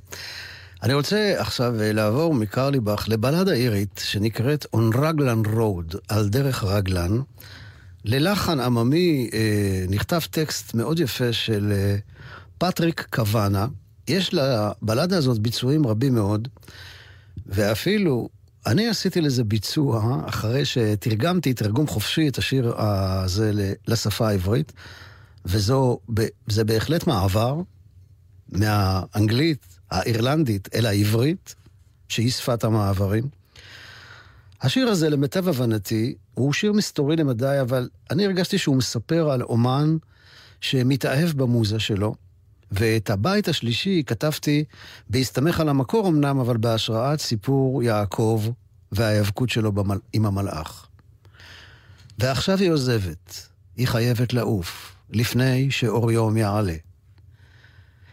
אני 0.83 0.95
רוצה 0.95 1.35
עכשיו 1.39 1.81
אה, 1.81 1.93
לעבור 1.93 2.35
מקרליבך 2.35 3.05
לבלדה 3.09 3.53
אירית 3.53 4.01
שנקראת 4.05 4.67
On 4.77 4.97
Raglan 4.97 5.47
Road, 5.57 5.97
על 6.09 6.29
דרך 6.29 6.65
רגלן. 6.65 7.21
ללחן 8.05 8.61
עממי 8.61 9.31
אה, 9.33 9.85
נכתב 9.89 10.21
טקסט 10.31 10.75
מאוד 10.75 11.01
יפה 11.01 11.33
של 11.33 11.73
אה, 11.73 11.97
פטריק 12.59 13.07
קוואנה. 13.11 13.67
יש 14.09 14.35
לבלדה 14.35 15.17
הזאת 15.17 15.39
ביצועים 15.39 15.87
רבים 15.87 16.15
מאוד, 16.15 16.49
ואפילו 17.47 18.29
אני 18.67 18.89
עשיתי 18.89 19.21
לזה 19.21 19.45
ביצוע 19.45 20.23
אחרי 20.27 20.65
שתרגמתי 20.65 21.55
תרגום 21.55 21.87
חופשי 21.87 22.29
את 22.29 22.39
השיר 22.39 22.75
הזה 22.77 23.73
לשפה 23.89 24.29
העברית. 24.29 24.73
וזה 25.45 26.65
בהחלט 26.65 27.07
מעבר 27.07 27.61
מהאנגלית 28.49 29.67
האירלנדית 29.91 30.69
אל 30.75 30.87
העברית, 30.87 31.55
שהיא 32.09 32.31
שפת 32.31 32.65
המעברים. 32.65 33.25
השיר 34.63 34.89
הזה, 34.89 35.11
למיטב 35.11 35.49
הבנתי, 35.49 36.15
הוא 36.35 36.53
שיר 36.53 36.73
מסתורי 36.73 37.17
למדי, 37.17 37.59
אבל 37.61 37.89
אני 38.11 38.25
הרגשתי 38.25 38.59
שהוא 38.59 38.77
מספר 38.77 39.31
על 39.31 39.43
אומן 39.43 39.97
שמתאהב 40.61 41.31
במוזה 41.31 41.79
שלו, 41.79 42.15
ואת 42.73 43.11
הבית 43.11 43.49
השלישי 43.49 44.03
כתבתי 44.07 44.65
בהסתמך 45.11 45.61
על 45.61 45.69
המקור 45.69 46.09
אמנם, 46.09 46.39
אבל 46.39 46.57
בהשראת 46.57 47.21
סיפור 47.21 47.83
יעקב 47.83 48.45
וההיאבקות 48.93 49.51
שלו 49.51 49.73
במל... 49.73 49.99
עם 50.13 50.27
המלאך. 50.27 50.87
ועכשיו 52.19 52.59
היא 52.59 52.71
עוזבת, 52.71 53.49
היא 53.77 53.89
חייבת 53.89 54.33
לעוף. 54.33 54.92
לפני 55.13 55.71
שאור 55.71 56.13
יום 56.13 56.37
יעלה. 56.37 56.77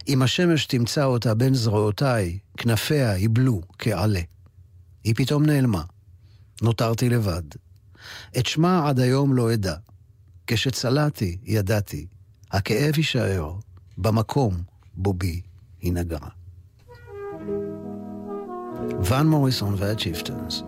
אם 0.08 0.22
השמש 0.22 0.66
תמצא 0.66 1.04
אותה 1.04 1.34
בין 1.34 1.54
זרועותיי, 1.54 2.40
כנפיה 2.58 3.18
יבלו 3.18 3.62
כעלה. 3.78 4.22
היא 5.04 5.14
פתאום 5.16 5.46
נעלמה. 5.46 5.84
נותרתי 6.62 7.10
לבד. 7.10 7.42
את 8.38 8.46
שמה 8.46 8.90
עד 8.90 9.00
היום 9.00 9.34
לא 9.34 9.54
אדע. 9.54 9.76
כשצלעתי, 10.48 11.38
ידעתי, 11.44 12.08
הכאב 12.52 12.98
יישאר 12.98 13.54
במקום 13.98 14.64
בו 14.94 15.14
בי 15.14 15.42
היא 15.82 15.94
נגעה. 15.94 16.30
ון 19.04 19.28
מוריסון 19.28 19.76
והצ'יפטנס. 19.78 20.64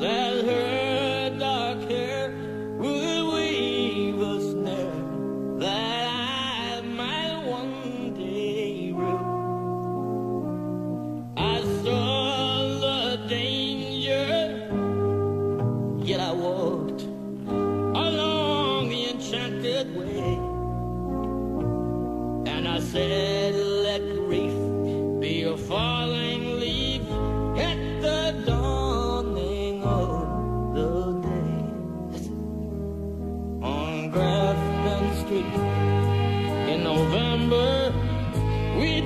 Let 0.00 0.29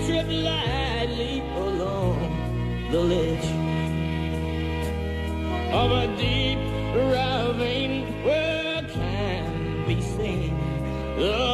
tripped 0.06 0.28
lightly 0.28 1.40
along 1.56 2.88
the 2.90 3.00
ledge 3.00 3.48
of 5.72 5.90
a 5.92 6.06
deep 6.18 6.58
ravine 6.94 8.04
where 8.22 8.82
can 8.92 9.86
be 9.86 10.00
seen. 10.02 10.54
The 11.16 11.53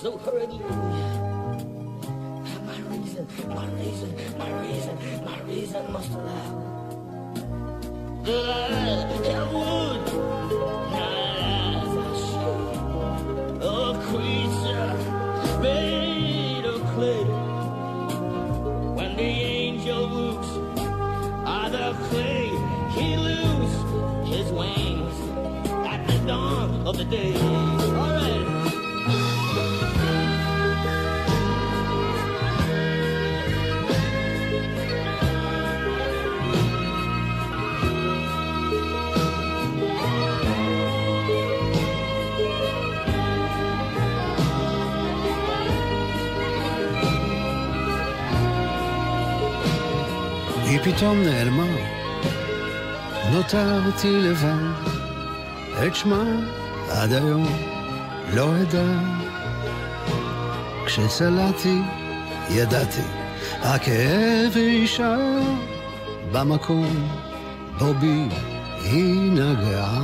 so 0.00 0.16
hurriedly. 0.18 0.60
My 2.68 2.78
reason 2.86 3.26
my 3.48 3.66
reason, 3.66 4.14
my 4.38 4.50
reason, 4.60 5.24
my 5.24 5.40
reason 5.40 5.92
must 5.92 6.10
allow 6.12 6.57
פתאום 50.98 51.22
נעלמה. 51.22 51.66
נותרתי 53.32 54.10
לבד, 54.10 54.72
את 55.86 55.96
שמה 55.96 56.24
עד 56.90 57.12
היום 57.12 57.46
לא 58.34 58.62
אדע. 58.62 59.00
כשצלעתי, 60.86 61.78
ידעתי, 62.50 63.02
הכאב 63.60 64.56
יישאר 64.56 65.40
במקום 66.32 67.08
בו 67.78 67.94
בי 67.94 68.28
היא 68.82 69.32
נגעה. 69.32 70.02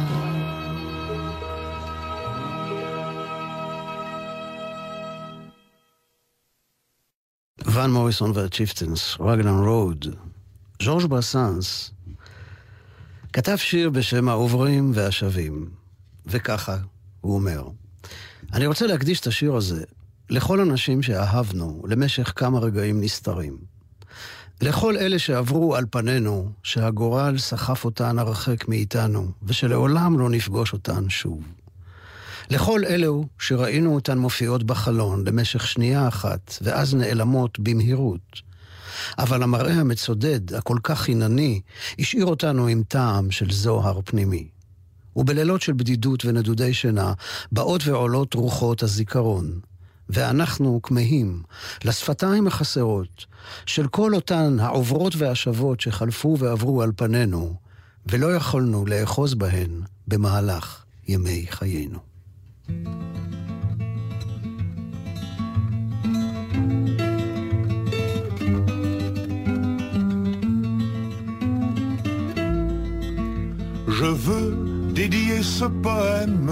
ון 7.65 7.91
מוריסון 7.91 8.31
והצ'יפטנס, 8.35 9.17
רגנן 9.21 9.59
רוד, 9.65 10.07
ז'ורג' 10.85 11.07
ברסנס, 11.07 11.91
כתב 13.33 13.57
שיר 13.57 13.91
בשם 13.91 14.29
העוברים 14.29 14.93
והשבים, 14.95 15.71
וככה 16.27 16.77
הוא 17.21 17.35
אומר: 17.35 17.69
אני 18.53 18.67
רוצה 18.67 18.87
להקדיש 18.87 19.21
את 19.21 19.27
השיר 19.27 19.55
הזה 19.55 19.85
לכל 20.31 20.61
הנשים 20.61 21.03
שאהבנו 21.03 21.83
למשך 21.89 22.33
כמה 22.37 22.59
רגעים 22.59 23.01
נסתרים. 23.01 23.57
לכל 24.61 24.97
אלה 24.97 25.19
שעברו 25.19 25.77
על 25.77 25.85
פנינו, 25.91 26.53
שהגורל 26.63 27.39
סחף 27.39 27.85
אותן 27.85 28.19
הרחק 28.19 28.69
מאיתנו, 28.69 29.31
ושלעולם 29.43 30.19
לא 30.19 30.31
נפגוש 30.31 30.73
אותן 30.73 31.09
שוב. 31.09 31.43
לכל 32.51 32.81
אלו 32.85 33.27
שראינו 33.39 33.95
אותן 33.95 34.19
מופיעות 34.19 34.63
בחלון 34.63 35.27
למשך 35.27 35.67
שנייה 35.67 36.09
אחת, 36.09 36.59
ואז 36.63 36.95
נעלמות 36.95 37.59
במהירות. 37.59 38.54
אבל 39.19 39.43
המראה 39.43 39.75
המצודד, 39.75 40.55
הכל 40.55 40.77
כך 40.83 41.01
חינני, 41.01 41.61
השאיר 41.99 42.27
אותנו 42.27 42.67
עם 42.67 42.83
טעם 42.89 43.31
של 43.31 43.51
זוהר 43.51 44.01
פנימי. 44.05 44.49
ובלילות 45.17 45.63
של 45.63 45.73
בדידות 45.73 46.25
ונדודי 46.25 46.75
שינה, 46.75 47.13
באות 47.53 47.87
ועולות 47.87 48.35
רוחות 48.35 48.83
הזיכרון. 48.83 49.61
ואנחנו 50.09 50.81
כמהים 50.83 51.43
לשפתיים 51.85 52.47
החסרות 52.47 53.27
של 53.67 53.87
כל 53.87 54.15
אותן 54.15 54.57
העוברות 54.61 55.17
והשוות 55.17 55.81
שחלפו 55.81 56.37
ועברו 56.39 56.83
על 56.83 56.93
פנינו, 56.97 57.55
ולא 58.07 58.35
יכולנו 58.37 58.87
לאחוז 58.87 59.35
בהן 59.35 59.81
במהלך 60.09 60.85
ימי 61.09 61.47
חיינו. 61.51 61.99
Je 74.05 74.11
veux 74.11 74.55
dédier 74.93 75.43
ce 75.43 75.65
poème 75.65 76.51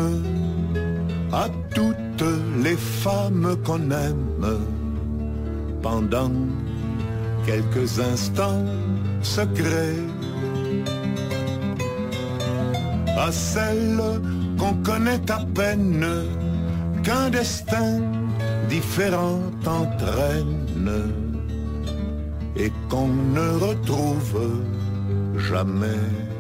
à 1.31 1.49
toutes 1.75 2.31
les 2.65 2.79
femmes 2.79 3.57
qu'on 3.63 3.91
aime 3.91 4.47
pendant 5.83 6.33
quelques 7.45 8.01
instants 8.01 8.65
secrets. 9.21 10.01
À 13.19 13.31
celles 13.31 14.01
qu'on 14.59 14.73
connaît 14.83 15.31
à 15.31 15.41
peine, 15.55 16.07
qu'un 17.03 17.29
destin 17.29 18.01
différent 18.71 19.41
entraîne 19.67 20.89
et 22.57 22.73
qu'on 22.89 23.09
ne 23.09 23.49
retrouve 23.67 24.41
jamais. 25.51 26.32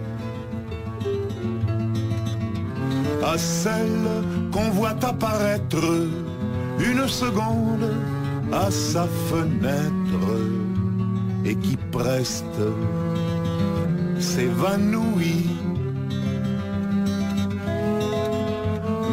À 3.22 3.38
celle 3.38 4.08
qu'on 4.50 4.70
voit 4.70 4.96
apparaître 5.02 6.08
une 6.78 7.06
seconde 7.08 7.90
à 8.52 8.70
sa 8.70 9.06
fenêtre 9.30 10.28
et 11.44 11.54
qui 11.56 11.76
preste 11.90 12.60
s'évanouit. 14.18 15.50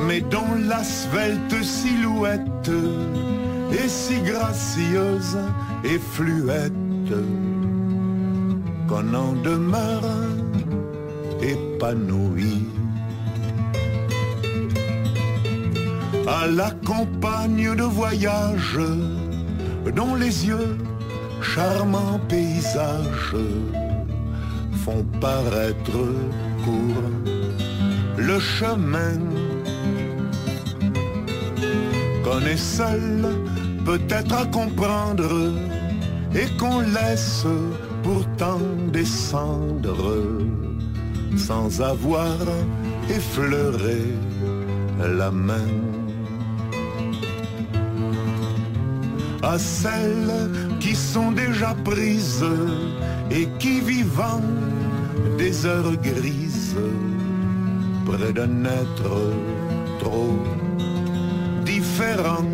Mais 0.08 0.22
dont 0.22 0.56
la 0.68 0.84
svelte 0.84 1.64
silhouette 1.64 2.72
est 3.72 3.88
si 3.88 4.20
gracieuse 4.22 5.38
et 5.84 6.00
fluette 6.00 6.74
qu'on 8.88 9.14
en 9.14 9.34
demeure 9.34 10.04
épanoui. 11.42 12.69
À 16.30 16.46
la 16.46 16.70
campagne 16.86 17.76
de 17.76 17.84
voyage 17.84 18.80
dont 19.96 20.14
les 20.14 20.46
yeux, 20.46 20.78
charmants 21.42 22.20
paysages, 22.28 23.36
font 24.84 25.04
paraître 25.20 26.02
court 26.64 27.10
le 28.18 28.40
chemin 28.40 29.18
qu'on 32.24 32.42
est 32.42 32.64
seul 32.78 33.26
peut-être 33.84 34.36
à 34.36 34.46
comprendre 34.46 35.54
et 36.36 36.48
qu'on 36.60 36.82
laisse 36.82 37.48
pourtant 38.04 38.62
descendre 38.94 40.38
sans 41.36 41.82
avoir 41.82 42.38
effleuré 43.10 44.04
la 45.00 45.32
main. 45.32 45.79
À 49.42 49.58
celles 49.58 50.50
qui 50.80 50.96
sont 50.96 51.32
déjà 51.32 51.76
prises 51.84 52.46
et 53.32 53.48
qui 53.60 53.80
vivant 53.82 54.42
des 55.38 55.66
heures 55.66 55.96
grises 55.98 56.76
près 58.06 58.34
d'un 58.34 58.66
être 58.66 59.12
trop 60.00 60.38
différent. 61.66 62.46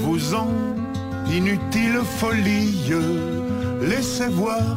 Vous 0.00 0.34
ont 0.34 0.76
inutile 1.30 2.00
folie 2.18 2.92
laissez 3.80 4.28
voir 4.28 4.76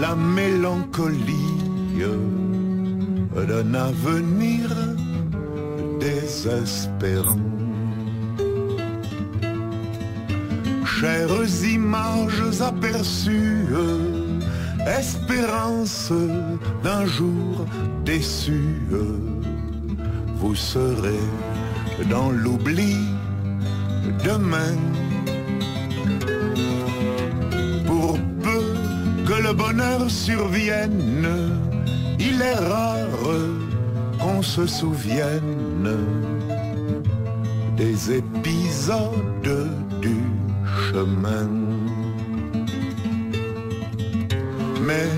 la 0.00 0.14
mélancolie 0.14 1.52
d'un 3.34 3.74
avenir 3.74 4.68
désespérant 6.00 7.61
chères 11.02 11.64
images 11.64 12.60
aperçues, 12.60 13.66
espérance 14.86 16.12
d'un 16.84 17.04
jour 17.06 17.66
déçu, 18.04 18.78
vous 20.36 20.54
serez 20.54 21.26
dans 22.08 22.30
l'oubli 22.30 22.98
demain. 24.24 24.76
Pour 27.84 28.16
peu 28.40 28.64
que 29.26 29.42
le 29.42 29.52
bonheur 29.54 30.08
survienne, 30.08 31.26
il 32.20 32.40
est 32.40 32.60
rare 32.74 33.26
qu'on 34.20 34.40
se 34.40 34.66
souvienne 34.68 35.96
des 37.76 38.12
épisodes 38.12 39.81
Mais 44.86 45.08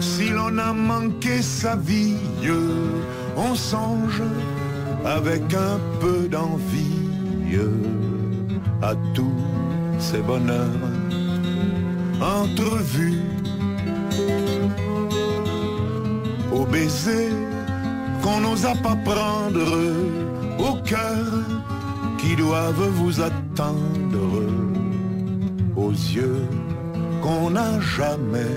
si 0.00 0.28
l'on 0.30 0.56
a 0.58 0.72
manqué 0.72 1.42
sa 1.42 1.76
vie, 1.76 2.16
on 3.36 3.54
songe 3.54 4.22
avec 5.04 5.42
un 5.54 5.78
peu 6.00 6.28
d'envie 6.28 7.58
à 8.82 8.94
tous 9.14 9.40
ces 9.98 10.18
bonheurs 10.18 10.66
entrevus, 12.20 13.22
aux 16.52 16.66
baisers 16.66 17.32
qu'on 18.22 18.40
n'osa 18.40 18.74
pas 18.82 18.96
prendre, 18.96 19.74
au 20.58 20.74
cœur 20.82 21.26
qui 22.18 22.34
doivent 22.36 22.88
vous 22.94 23.20
attendre, 23.20 24.07
qu'on 27.22 27.50
n'a 27.50 27.80
jamais 27.80 28.56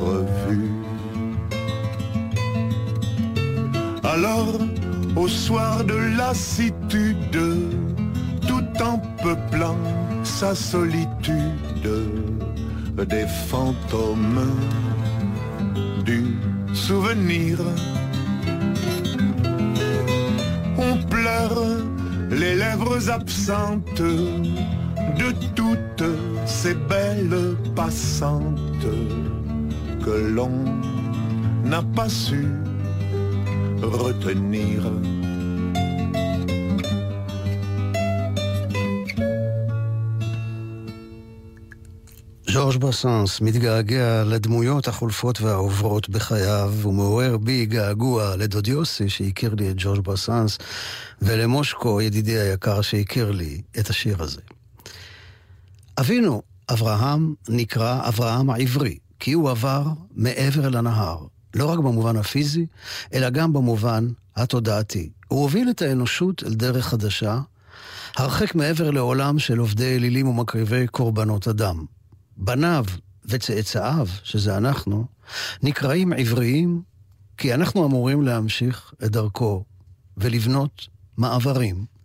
revus. 0.00 0.70
Alors, 4.04 4.54
au 5.16 5.28
soir 5.28 5.84
de 5.84 6.16
lassitude, 6.16 7.40
tout 8.46 8.82
en 8.82 8.98
peuplant 9.22 9.78
sa 10.22 10.54
solitude, 10.54 11.90
des 13.08 13.26
fantômes 13.48 14.52
du 16.04 16.36
souvenir. 16.72 17.58
On 20.78 20.96
pleure 21.08 21.62
les 22.30 22.54
lèvres 22.54 23.10
absentes 23.10 24.02
ces 26.65 26.73
belles 26.73 27.55
passantes 27.75 28.87
que 30.03 30.15
l'on 30.35 30.55
n'a 31.63 31.83
pas 31.95 32.09
su 32.09 32.45
retenir. 33.81 34.81
ז'ורג' 42.51 42.77
בסנס 42.77 43.41
מתגעגע 43.41 44.23
לדמויות 44.23 44.87
החולפות 44.87 45.41
והעוברות 45.41 46.09
בחייו, 46.09 46.73
ומעורר 46.81 47.37
בי 47.37 47.65
געגוע 47.65 48.35
לדוד 48.35 48.67
יוסי 48.67 49.09
שהכיר 49.09 49.55
לי 49.55 49.69
את 49.71 49.75
ג'ורג' 49.77 49.99
בסנס, 49.99 50.57
ולמושקו, 51.21 52.01
ידידי 52.01 52.39
היקר, 52.39 52.81
שהכיר 52.81 53.31
לי 53.31 53.61
את 53.79 53.89
השיר 53.89 54.23
הזה. 54.23 54.41
אבינו, 55.99 56.41
אברהם, 56.70 57.34
נקרא 57.48 58.08
אברהם 58.08 58.50
העברי, 58.50 58.98
כי 59.18 59.32
הוא 59.32 59.50
עבר 59.50 59.84
מעבר 60.14 60.68
לנהר, 60.68 61.18
לא 61.54 61.66
רק 61.66 61.78
במובן 61.78 62.16
הפיזי, 62.16 62.66
אלא 63.14 63.30
גם 63.30 63.52
במובן 63.52 64.08
התודעתי. 64.36 65.10
הוא 65.28 65.42
הוביל 65.42 65.70
את 65.70 65.82
האנושות 65.82 66.42
אל 66.46 66.54
דרך 66.54 66.86
חדשה, 66.86 67.40
הרחק 68.16 68.54
מעבר 68.54 68.90
לעולם 68.90 69.38
של 69.38 69.58
עובדי 69.58 69.96
אלילים 69.96 70.28
ומקריבי 70.28 70.86
קורבנות 70.86 71.48
אדם. 71.48 71.84
בניו 72.36 72.84
וצאצאיו, 73.24 74.08
שזה 74.22 74.56
אנחנו, 74.56 75.06
נקראים 75.62 76.12
עבריים, 76.12 76.82
כי 77.38 77.54
אנחנו 77.54 77.86
אמורים 77.86 78.22
להמשיך 78.22 78.94
את 79.04 79.10
דרכו 79.10 79.64
ולבנות 80.16 80.88
מעברים. 81.16 81.95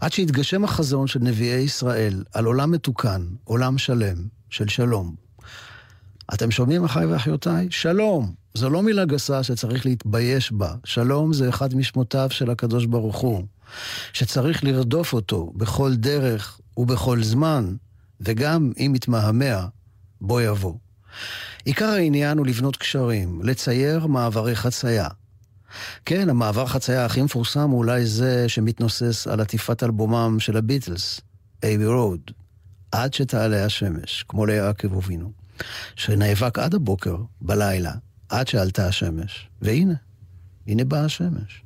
עד 0.00 0.12
שיתגשם 0.12 0.64
החזון 0.64 1.06
של 1.06 1.20
נביאי 1.22 1.60
ישראל 1.60 2.24
על 2.34 2.44
עולם 2.44 2.70
מתוקן, 2.70 3.26
עולם 3.44 3.78
שלם, 3.78 4.16
של 4.50 4.68
שלום. 4.68 5.14
אתם 6.34 6.50
שומעים, 6.50 6.84
אחיי 6.84 7.06
ואחיותיי? 7.06 7.66
שלום. 7.70 8.34
זו 8.54 8.70
לא 8.70 8.82
מילה 8.82 9.04
גסה 9.04 9.42
שצריך 9.42 9.86
להתבייש 9.86 10.52
בה. 10.52 10.74
שלום 10.84 11.32
זה 11.32 11.48
אחד 11.48 11.74
משמותיו 11.74 12.28
של 12.30 12.50
הקדוש 12.50 12.86
ברוך 12.86 13.16
הוא, 13.16 13.44
שצריך 14.12 14.64
לרדוף 14.64 15.12
אותו 15.12 15.52
בכל 15.56 15.94
דרך 15.94 16.60
ובכל 16.76 17.22
זמן, 17.22 17.74
וגם 18.20 18.72
אם 18.78 18.90
מתמהמה, 18.94 19.66
בוא 20.20 20.40
יבוא. 20.40 20.74
עיקר 21.64 21.88
העניין 21.88 22.38
הוא 22.38 22.46
לבנות 22.46 22.76
קשרים, 22.76 23.40
לצייר 23.42 24.06
מעברי 24.06 24.56
חצייה. 24.56 25.08
כן, 26.04 26.28
המעבר 26.28 26.66
חצייה 26.66 27.04
הכי 27.04 27.22
מפורסם 27.22 27.70
הוא 27.70 27.78
אולי 27.78 28.06
זה 28.06 28.48
שמתנוסס 28.48 29.26
על 29.26 29.40
עטיפת 29.40 29.82
אלבומם 29.82 30.36
של 30.40 30.56
הביטלס, 30.56 31.20
אייבי 31.62 31.86
רוד, 31.86 32.20
עד 32.92 33.14
שתעלה 33.14 33.64
השמש, 33.64 34.24
כמו 34.28 34.46
ליעקב 34.46 34.96
אבינו, 34.96 35.32
שנאבק 35.96 36.58
עד 36.58 36.74
הבוקר, 36.74 37.16
בלילה, 37.40 37.92
עד 38.28 38.48
שעלתה 38.48 38.86
השמש. 38.86 39.48
והנה, 39.62 39.94
הנה 40.66 40.84
באה 40.84 41.04
השמש. 41.04 41.65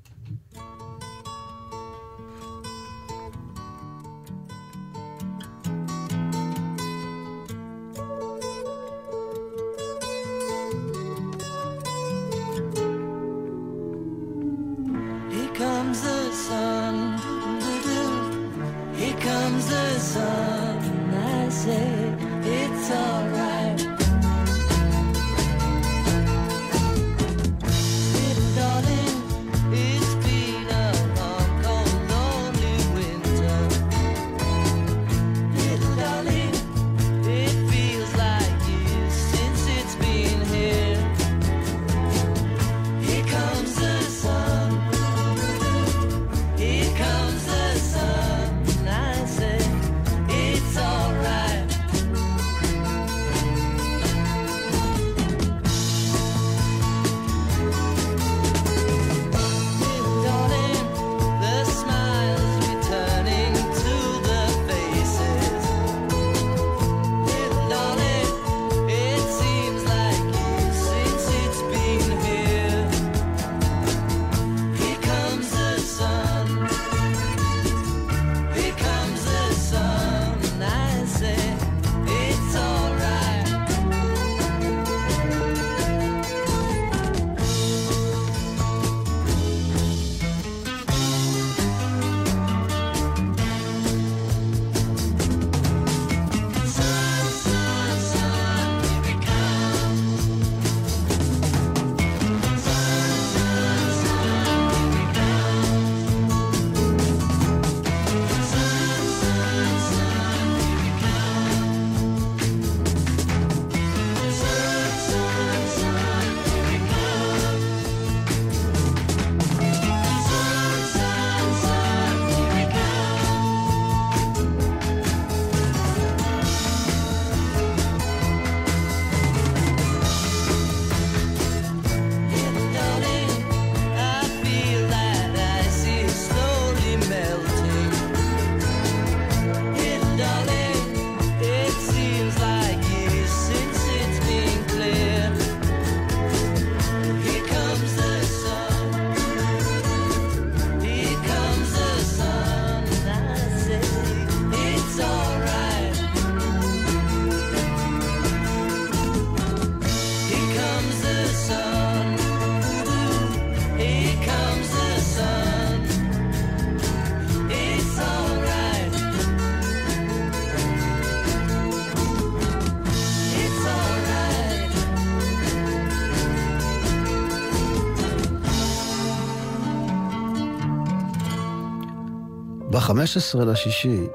ב-15 182.94 183.44
לשישי, 183.44 184.06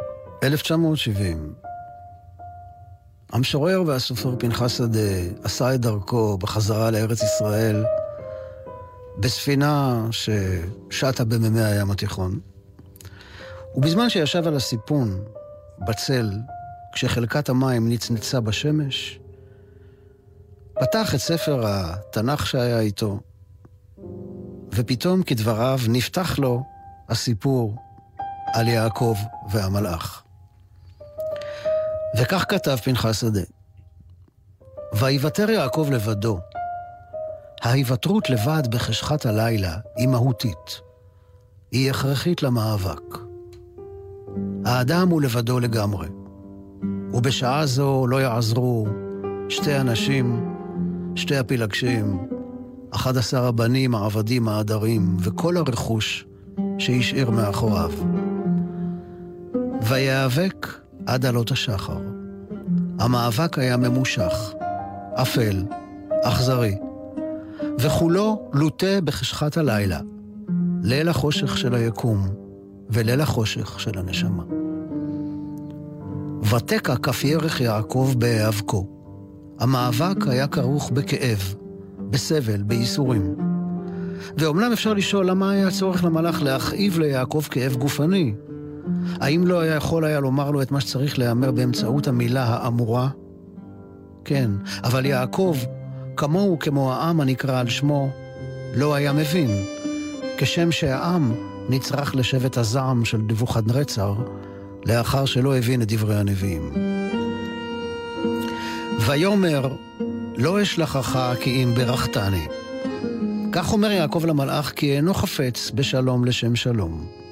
1970, 0.44 1.54
המשורר 3.32 3.84
והסופר 3.88 4.36
פנחס 4.40 4.78
שדה 4.78 5.00
עשה 5.44 5.76
את 5.76 5.82
דרכו 5.82 6.38
בחזרה 6.38 6.92
לארץ 6.92 7.24
ישראל 7.24 7.86
בספינה 9.18 10.06
ששטה 10.12 11.26
במימי 11.26 11.64
הים 11.64 11.92
התיכון. 11.92 12.40
ובזמן 13.76 14.10
שישב 14.10 14.48
על 14.48 14.56
הסיפון, 14.56 15.24
בצל, 15.88 16.32
כשחלקת 16.94 17.50
המים 17.50 17.90
נצנצה 17.90 18.42
בשמש, 18.42 19.20
פתח 20.74 21.16
את 21.16 21.20
ספר 21.20 21.64
התנ"ך 21.68 22.48
שהיה 22.48 22.80
איתו, 22.80 23.20
ופתאום 24.72 25.24
כדבריו 25.24 25.80
נפתח 25.88 26.40
לו 26.40 26.64
הסיפור 27.10 27.85
על 28.56 28.68
יעקב 28.68 29.16
והמלאך. 29.50 30.24
וכך 32.18 32.46
כתב 32.50 32.76
פנחס 32.76 33.22
שדה: 33.22 33.42
ויוותר 34.94 35.50
יעקב 35.50 35.88
לבדו. 35.92 36.40
ההיוותרות 37.64 38.30
לבד 38.30 38.64
בחשכת 38.70 39.26
הלילה 39.26 39.78
היא 39.96 40.08
מהותית. 40.08 40.82
היא 41.72 41.90
הכרחית 41.90 42.44
למאבק. 42.44 43.18
האדם 44.66 45.10
הוא 45.10 45.22
לבדו 45.22 45.60
לגמרי, 45.60 46.08
ובשעה 47.14 47.66
זו 47.66 48.08
לא 48.08 48.22
יעזרו 48.22 48.88
שתי 49.50 49.78
אנשים, 49.78 50.56
שתי 51.16 51.38
הפילגשים, 51.38 52.28
אחד 52.92 53.18
עשר 53.18 53.46
הבנים, 53.46 53.96
העבדים, 53.96 54.48
העדרים, 54.48 55.18
וכל 55.20 55.58
הרכוש 55.58 56.26
שהשאיר 56.78 57.30
מאחוריו. 57.30 57.92
ויאבק 59.90 60.68
עד 61.06 61.26
עלות 61.26 61.52
השחר. 61.52 61.98
המאבק 63.00 63.60
היה 63.60 63.78
ממושך, 63.78 64.54
אפל, 65.14 65.64
אכזרי, 66.24 66.76
וכולו 67.80 68.50
לוטה 68.54 69.02
בחשכת 69.04 69.58
הלילה, 69.58 70.00
ליל 70.84 71.10
החושך 71.10 71.58
של 71.58 71.76
היקום 71.76 72.28
וליל 72.90 73.22
החושך 73.22 73.80
של 73.80 74.00
הנשמה. 74.00 74.44
ותקע 76.52 76.96
כף 76.96 77.24
ירך 77.24 77.62
יעקב 77.62 78.14
בהיאבקו. 78.18 78.88
המאבק 79.60 80.28
היה 80.28 80.48
כרוך 80.48 80.92
בכאב, 80.92 81.56
בסבל, 82.10 82.64
בייסורים. 82.64 83.36
ואומנם 84.38 84.72
אפשר 84.72 84.94
לשאול 84.94 85.26
למה 85.26 85.52
היה 85.52 85.72
צורך 85.72 86.04
למלאך 86.04 86.44
להכאיב 86.44 87.00
ליעקב 87.00 87.42
כאב 87.52 87.76
גופני, 87.76 88.34
האם 89.22 89.48
לא 89.48 89.60
היה 89.60 89.76
יכול 89.76 90.06
היה 90.06 90.20
לומר 90.20 90.52
לו 90.52 90.62
את 90.62 90.72
מה 90.72 90.82
שצריך 90.82 91.20
להיאמר 91.20 91.52
באמצעות 91.52 92.08
המילה 92.08 92.44
האמורה? 92.44 93.10
כן, 94.26 94.52
אבל 94.84 95.06
יעקב, 95.06 95.58
כמוהו 96.18 96.60
כמו 96.60 96.94
העם 96.94 97.22
הנקרא 97.22 97.60
על 97.60 97.70
שמו, 97.70 98.10
לא 98.76 98.96
היה 98.96 99.14
מבין, 99.14 99.66
כשם 100.38 100.72
שהעם 100.72 101.34
נצרך 101.70 102.16
לשבט 102.16 102.58
הזעם 102.58 103.06
של 103.06 103.18
נבוכדנרצר, 103.18 104.14
לאחר 104.86 105.26
שלא 105.26 105.58
הבין 105.58 105.82
את 105.82 105.88
דברי 105.88 106.16
הנביאים. 106.16 106.72
ויאמר, 109.08 109.68
לא 110.38 110.62
אשלחך 110.62 111.34
כי 111.40 111.64
אם 111.64 111.76
ברכתני. 111.76 112.48
כך 113.52 113.74
אומר 113.74 113.92
יעקב 113.92 114.26
למלאך, 114.26 114.74
כי 114.76 114.96
אינו 114.96 115.14
חפץ 115.14 115.72
בשלום 115.76 116.26
לשם 116.26 116.56
שלום. 116.56 117.25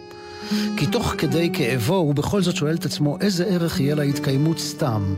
כי 0.77 0.85
תוך 0.85 1.15
כדי 1.17 1.49
כאבו 1.53 1.95
הוא 1.95 2.15
בכל 2.15 2.41
זאת 2.41 2.55
שואל 2.55 2.75
את 2.75 2.85
עצמו 2.85 3.17
איזה 3.21 3.45
ערך 3.45 3.79
יהיה 3.79 3.95
להתקיימות 3.95 4.59
סתם, 4.59 5.15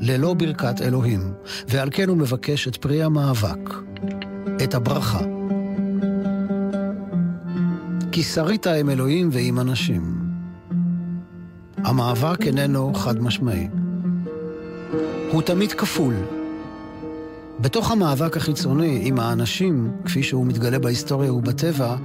ללא 0.00 0.34
ברכת 0.34 0.80
אלוהים, 0.80 1.32
ועל 1.68 1.88
כן 1.92 2.08
הוא 2.08 2.16
מבקש 2.16 2.68
את 2.68 2.76
פרי 2.76 3.02
המאבק, 3.02 3.70
את 4.64 4.74
הברכה. 4.74 5.20
כי 8.12 8.22
שרית 8.22 8.66
עם 8.66 8.90
אלוהים 8.90 9.28
ועם 9.32 9.60
אנשים. 9.60 10.22
המאבק 11.76 12.46
איננו 12.46 12.94
חד 12.94 13.22
משמעי. 13.22 13.68
הוא 15.30 15.42
תמיד 15.42 15.72
כפול. 15.72 16.14
בתוך 17.60 17.90
המאבק 17.90 18.36
החיצוני 18.36 19.00
עם 19.04 19.20
האנשים, 19.20 19.90
כפי 20.04 20.22
שהוא 20.22 20.46
מתגלה 20.46 20.78
בהיסטוריה 20.78 21.32
ובטבע, 21.32 21.96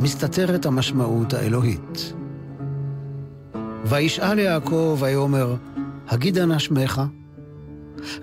מסתתרת 0.00 0.66
המשמעות 0.66 1.34
האלוהית. 1.34 2.12
וישאל 3.86 4.38
יעקב 4.38 4.96
ויאמר, 5.00 5.56
הגידה 6.08 6.46
נא 6.46 6.58
שמך? 6.58 7.02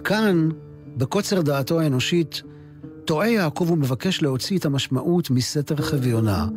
כאן, 0.04 0.50
בקוצר 0.98 1.42
דעתו 1.42 1.80
האנושית, 1.80 2.42
טועה 3.06 3.30
יעקב 3.30 3.72
ומבקש 3.72 4.22
להוציא 4.22 4.58
את 4.58 4.66
המשמעות 4.66 5.30
מסתר 5.30 5.76
חביונה, 5.76 6.48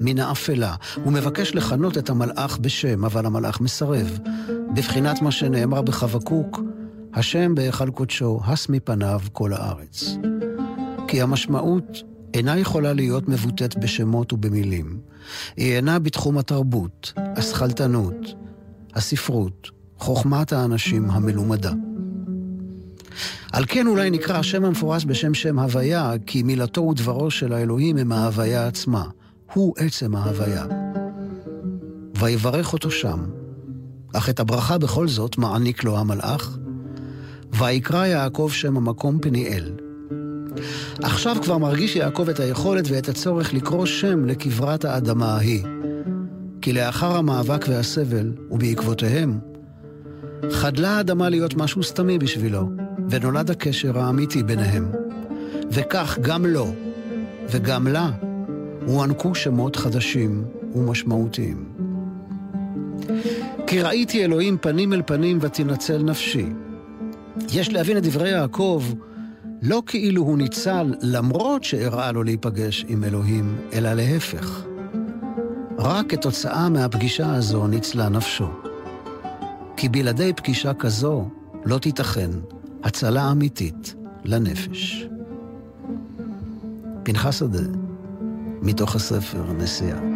מן 0.00 0.18
האפלה. 0.18 0.74
הוא 1.04 1.12
מבקש 1.12 1.54
לכנות 1.54 1.98
את 1.98 2.10
המלאך 2.10 2.58
בשם, 2.58 3.04
אבל 3.04 3.26
המלאך 3.26 3.60
מסרב. 3.60 4.18
בבחינת 4.74 5.22
מה 5.22 5.30
שנאמר 5.30 5.82
בחבקוק, 5.82 6.60
השם 7.14 7.54
בהיכל 7.54 7.90
קודשו, 7.90 8.40
הס 8.44 8.68
מפניו 8.68 9.20
כל 9.32 9.52
הארץ. 9.52 10.16
כי 11.08 11.22
המשמעות 11.22 12.02
אינה 12.34 12.58
יכולה 12.58 12.92
להיות 12.92 13.28
מבוטאת 13.28 13.76
בשמות 13.76 14.32
ובמילים. 14.32 14.98
היא 15.56 15.76
אינה 15.76 15.98
בתחום 15.98 16.38
התרבות, 16.38 17.12
השכלתנות, 17.16 18.34
הספרות, 18.94 19.70
חוכמת 19.98 20.52
האנשים 20.52 21.10
המלומדה. 21.10 21.72
על 23.52 23.64
כן 23.68 23.86
אולי 23.86 24.10
נקרא 24.10 24.38
השם 24.38 24.64
המפורש 24.64 25.04
בשם 25.04 25.34
שם 25.34 25.58
הוויה, 25.58 26.12
כי 26.26 26.42
מילתו 26.42 26.80
ודברו 26.80 27.30
של 27.30 27.52
האלוהים 27.52 27.96
הם 27.96 28.12
ההוויה 28.12 28.66
עצמה. 28.66 29.04
הוא 29.52 29.74
עצם 29.78 30.16
ההוויה. 30.16 30.66
ויברך 32.14 32.72
אותו 32.72 32.90
שם, 32.90 33.24
אך 34.12 34.28
את 34.30 34.40
הברכה 34.40 34.78
בכל 34.78 35.08
זאת 35.08 35.38
מעניק 35.38 35.84
לו 35.84 35.98
המלאך, 35.98 36.58
ויקרא 37.58 38.06
יעקב 38.06 38.50
שם 38.52 38.76
המקום 38.76 39.18
פניאל. 39.22 39.72
עכשיו 41.02 41.36
כבר 41.42 41.58
מרגיש 41.58 41.96
יעקב 41.96 42.28
את 42.28 42.40
היכולת 42.40 42.84
ואת 42.88 43.08
הצורך 43.08 43.54
לקרוא 43.54 43.86
שם 43.86 44.24
לכברת 44.24 44.84
האדמה 44.84 45.26
ההיא. 45.26 45.64
כי 46.62 46.72
לאחר 46.72 47.16
המאבק 47.16 47.64
והסבל, 47.68 48.32
ובעקבותיהם, 48.50 49.38
חדלה 50.50 50.96
האדמה 50.96 51.28
להיות 51.28 51.54
משהו 51.54 51.82
סתמי 51.82 52.18
בשבילו, 52.18 52.68
ונולד 53.10 53.50
הקשר 53.50 53.98
האמיתי 53.98 54.42
ביניהם. 54.42 54.92
וכך 55.70 56.18
גם 56.20 56.46
לו, 56.46 56.66
וגם 57.50 57.86
לה, 57.86 58.10
הוענקו 58.86 59.34
שמות 59.34 59.76
חדשים 59.76 60.44
ומשמעותיים. 60.74 61.64
כי 63.66 63.80
ראיתי 63.80 64.24
אלוהים 64.24 64.58
פנים 64.60 64.92
אל 64.92 65.02
פנים 65.06 65.38
ותנצל 65.40 66.02
נפשי. 66.02 66.46
יש 67.52 67.72
להבין 67.72 67.96
את 67.96 68.02
דברי 68.02 68.30
יעקב 68.30 68.84
לא 69.62 69.82
כאילו 69.86 70.22
הוא 70.22 70.38
ניצל 70.38 70.94
למרות 71.02 71.64
שאירע 71.64 72.12
לו 72.12 72.22
להיפגש 72.22 72.84
עם 72.88 73.04
אלוהים, 73.04 73.56
אלא 73.72 73.94
להפך. 73.94 74.64
רק 75.78 76.06
כתוצאה 76.10 76.68
מהפגישה 76.68 77.34
הזו 77.34 77.66
ניצלה 77.66 78.08
נפשו. 78.08 78.48
כי 79.76 79.88
בלעדי 79.88 80.32
פגישה 80.32 80.74
כזו 80.74 81.28
לא 81.64 81.78
תיתכן 81.78 82.30
הצלה 82.82 83.30
אמיתית 83.30 83.94
לנפש. 84.24 85.06
פנחס 87.02 87.38
שדה, 87.38 87.78
מתוך 88.62 88.96
הספר 88.96 89.52
נסיעה. 89.58 90.11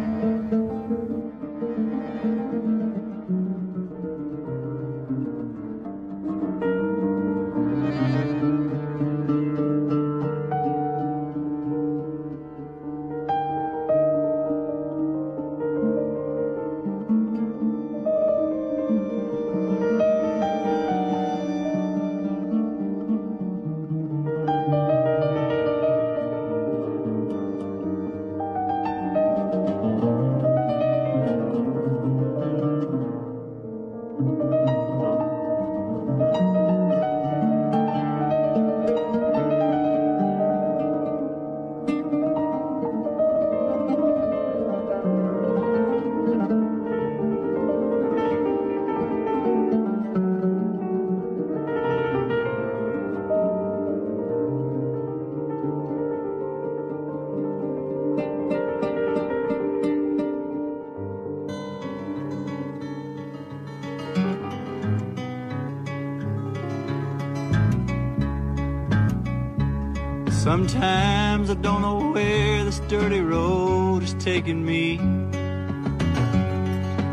Sometimes 70.57 71.51
I 71.51 71.53
don't 71.53 71.83
know 71.83 72.13
where 72.13 72.63
this 72.63 72.79
dirty 72.87 73.21
road 73.21 74.01
is 74.01 74.15
taking 74.15 74.65
me. 74.65 74.97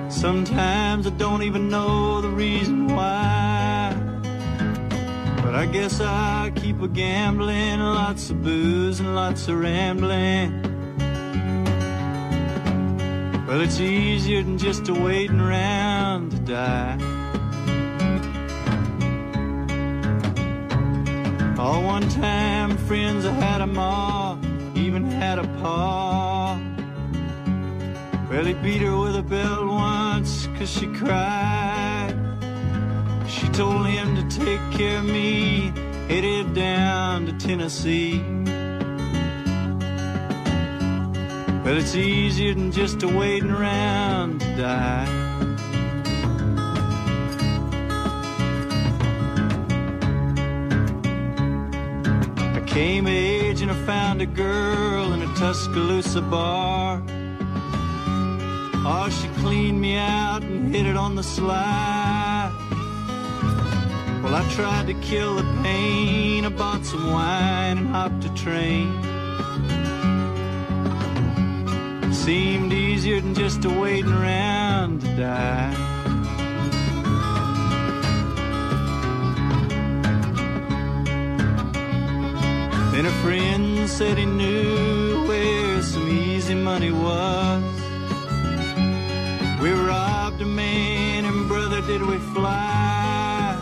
Sometimes 0.09 1.07
I 1.07 1.11
don't 1.19 1.43
even 1.43 1.69
know 1.69 2.23
the 2.23 2.31
reason 2.31 2.87
why. 2.87 3.95
But 5.43 5.55
I 5.55 5.67
guess 5.67 6.01
I 6.01 6.53
keep 6.57 6.81
a 6.81 6.89
gambling, 6.89 7.81
lots 7.81 8.31
of 8.31 8.43
booze 8.43 9.01
and 9.01 9.15
lots 9.15 9.47
of 9.49 9.61
rambling. 9.61 10.63
Well, 13.47 13.61
it's 13.61 13.79
easier 13.79 14.43
than 14.43 14.57
just 14.57 14.89
a 14.89 14.95
waiting 14.95 15.39
around 15.39 16.31
to 16.31 16.39
die. 16.39 17.14
All 21.65 21.83
one 21.83 22.07
time 22.11 22.77
friends 22.77 23.25
I 23.25 23.33
had 23.33 23.63
a 23.63 23.67
ma, 23.67 24.37
even 24.75 25.03
had 25.07 25.39
a 25.39 25.45
pa. 25.63 26.61
Well, 28.29 28.45
he 28.45 28.53
beat 28.53 28.83
her 28.83 28.95
with 28.95 29.17
a 29.17 29.23
belt 29.23 29.67
once 29.67 30.47
cause 30.59 30.71
she 30.71 30.87
cried. 30.89 32.15
She 33.27 33.49
told 33.49 33.87
him 33.87 34.15
to 34.15 34.39
take 34.45 34.61
care 34.73 34.99
of 34.99 35.07
me, 35.07 35.73
headed 36.07 36.53
down 36.53 37.25
to 37.29 37.33
Tennessee. 37.33 38.21
Well, 41.65 41.79
it's 41.79 41.95
easier 41.95 42.53
than 42.53 42.73
just 42.73 43.03
waiting 43.03 43.51
around 43.51 44.43
to 44.43 44.55
die. 44.55 45.24
Of 52.85 53.07
age 53.07 53.63
and 53.63 53.71
I 53.71 53.75
found 53.87 54.21
a 54.21 54.27
girl 54.27 55.15
in 55.15 55.23
a 55.23 55.35
Tuscaloosa 55.37 56.21
bar. 56.21 57.03
Oh, 58.87 59.09
she 59.09 59.27
cleaned 59.41 59.81
me 59.81 59.97
out 59.97 60.43
and 60.43 60.73
hit 60.75 60.85
it 60.85 60.95
on 60.95 61.15
the 61.15 61.23
slide. 61.23 62.53
Well, 64.23 64.35
I 64.35 64.47
tried 64.51 64.87
to 64.89 64.95
kill 65.01 65.37
the 65.37 65.45
pain. 65.63 66.45
I 66.45 66.51
bought 66.51 66.85
some 66.85 67.11
wine 67.11 67.79
and 67.79 67.89
hopped 67.89 68.27
a 68.27 68.35
train. 68.35 68.93
Seemed 72.13 72.75
easier 72.75 73.23
than 73.23 73.35
just 73.35 73.65
a 73.65 73.71
waiting 73.71 74.13
around 74.13 75.01
to 75.01 75.17
die. 75.17 76.04
Then 82.95 83.07
a 83.07 83.23
friend 83.25 83.91
said 83.91 84.19
he 84.19 84.25
knew 84.25 85.27
where 85.27 85.83
some 85.83 86.09
easy 86.09 86.55
money 86.55 86.93
was. 86.93 87.65
We 89.61 89.73
robbed 89.73 90.41
a 90.41 90.45
man 90.45 91.25
and 91.25 91.49
brother 91.49 91.81
did 91.81 92.03
we 92.03 92.19
fly. 92.19 93.59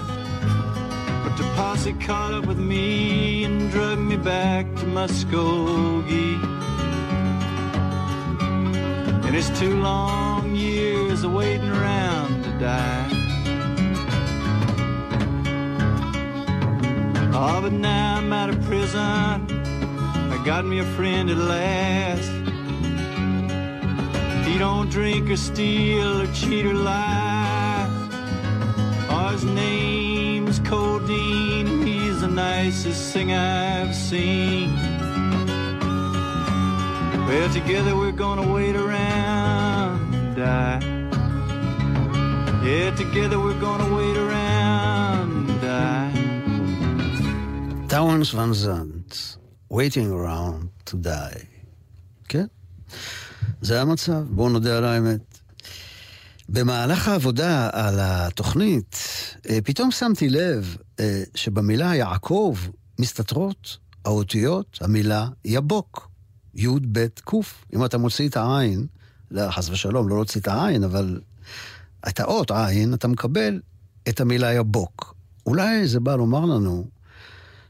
But 1.24 1.38
the 1.38 1.44
posse 1.56 1.94
caught 1.94 2.34
up 2.34 2.44
with 2.44 2.58
me 2.58 3.44
and 3.44 3.70
drug 3.70 3.98
me 4.00 4.18
back 4.18 4.66
to 4.76 4.84
Muskogee. 4.84 6.38
And 9.24 9.34
it's 9.34 9.48
two 9.58 9.80
long 9.80 10.54
years 10.54 11.24
of 11.24 11.32
waiting 11.32 11.70
around 11.70 12.44
to 12.44 12.50
die. 12.58 13.21
Oh, 17.34 17.62
but 17.62 17.72
now 17.72 18.18
I'm 18.18 18.30
out 18.30 18.50
of 18.50 18.62
prison. 18.64 19.00
I 19.00 20.42
got 20.44 20.66
me 20.66 20.80
a 20.80 20.84
friend 20.84 21.30
at 21.30 21.38
last. 21.38 22.30
He 24.46 24.58
don't 24.58 24.90
drink 24.90 25.30
or 25.30 25.38
steal 25.38 26.20
or 26.20 26.26
cheat 26.34 26.66
or 26.66 26.74
lie. 26.74 27.88
Oh, 29.08 29.28
his 29.32 29.44
name's 29.44 30.58
Codeine. 30.58 31.86
He's 31.86 32.20
the 32.20 32.28
nicest 32.28 33.14
thing 33.14 33.32
I've 33.32 33.94
seen. 33.94 34.76
Well, 37.26 37.48
together 37.50 37.96
we're 37.96 38.12
gonna 38.12 38.52
wait 38.52 38.76
around 38.76 40.14
and 40.14 40.36
die. 40.36 40.80
Yeah, 42.62 42.94
together 42.94 43.40
we're 43.40 43.58
gonna 43.58 43.96
wait 43.96 44.18
around 44.18 44.41
טאונס 47.92 48.34
ון 48.34 48.54
זנט, 48.54 49.14
waiting 49.72 50.10
around 50.10 50.90
to 50.90 50.92
die. 50.92 51.44
כן, 52.28 52.46
זה 53.60 53.80
המצב, 53.80 54.22
בואו 54.30 54.48
נודה 54.48 54.78
על 54.78 54.84
האמת. 54.84 55.38
במהלך 56.48 57.08
העבודה 57.08 57.70
על 57.72 57.94
התוכנית, 58.00 58.96
אה, 59.50 59.58
פתאום 59.64 59.90
שמתי 59.90 60.28
לב 60.28 60.76
אה, 61.00 61.22
שבמילה 61.34 61.94
יעקב 61.94 62.56
מסתתרות 63.00 63.78
האותיות, 64.04 64.78
המילה 64.80 65.28
יבוק, 65.44 66.10
י' 66.54 66.68
ב' 66.92 67.06
ק'. 67.06 67.34
אם 67.74 67.84
אתה 67.84 67.98
מוציא 67.98 68.28
את 68.28 68.36
העין, 68.36 68.86
לא, 69.30 69.50
חס 69.50 69.68
ושלום, 69.68 70.08
לא 70.08 70.16
להוציא 70.16 70.40
את 70.40 70.48
העין, 70.48 70.84
אבל 70.84 71.20
את 72.08 72.20
האות 72.20 72.50
עין, 72.50 72.94
אתה 72.94 73.08
מקבל 73.08 73.60
את 74.08 74.20
המילה 74.20 74.52
יבוק. 74.52 75.14
אולי 75.46 75.86
זה 75.86 76.00
בא 76.00 76.16
לומר 76.16 76.44
לנו 76.44 76.84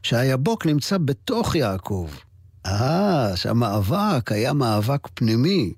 שהיבוק 0.03 0.65
נמצא 0.65 0.97
בתוך 0.97 1.55
יעקב. 1.55 2.09
אה, 2.65 3.31
שהמאבק 3.35 4.31
היה 4.31 4.53
מאבק 4.53 5.07
פנימי. 5.13 5.73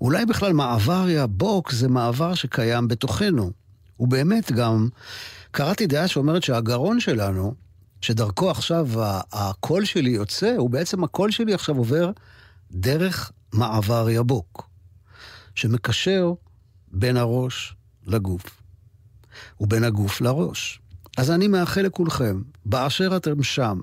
אולי 0.00 0.26
בכלל 0.26 0.52
מעבר 0.52 1.04
יבוק 1.08 1.72
זה 1.72 1.88
מעבר 1.88 2.34
שקיים 2.34 2.88
בתוכנו. 2.88 3.50
ובאמת 4.00 4.52
גם, 4.52 4.88
קראתי 5.50 5.86
דעה 5.86 6.08
שאומרת 6.08 6.42
שהגרון 6.42 7.00
שלנו, 7.00 7.54
שדרכו 8.00 8.50
עכשיו 8.50 8.88
הקול 9.32 9.84
שלי 9.84 10.10
יוצא, 10.10 10.54
הוא 10.58 10.70
בעצם 10.70 11.04
הקול 11.04 11.30
שלי 11.30 11.54
עכשיו 11.54 11.76
עובר 11.76 12.10
דרך 12.70 13.32
מעבר 13.52 14.10
יבוק, 14.10 14.70
שמקשר 15.54 16.32
בין 16.88 17.16
הראש 17.16 17.76
לגוף, 18.06 18.62
ובין 19.60 19.84
הגוף 19.84 20.20
לראש. 20.20 20.80
אז 21.18 21.30
אני 21.30 21.48
מאחל 21.48 21.82
לכולכם, 21.82 22.42
באשר 22.66 23.16
אתם 23.16 23.42
שם, 23.42 23.80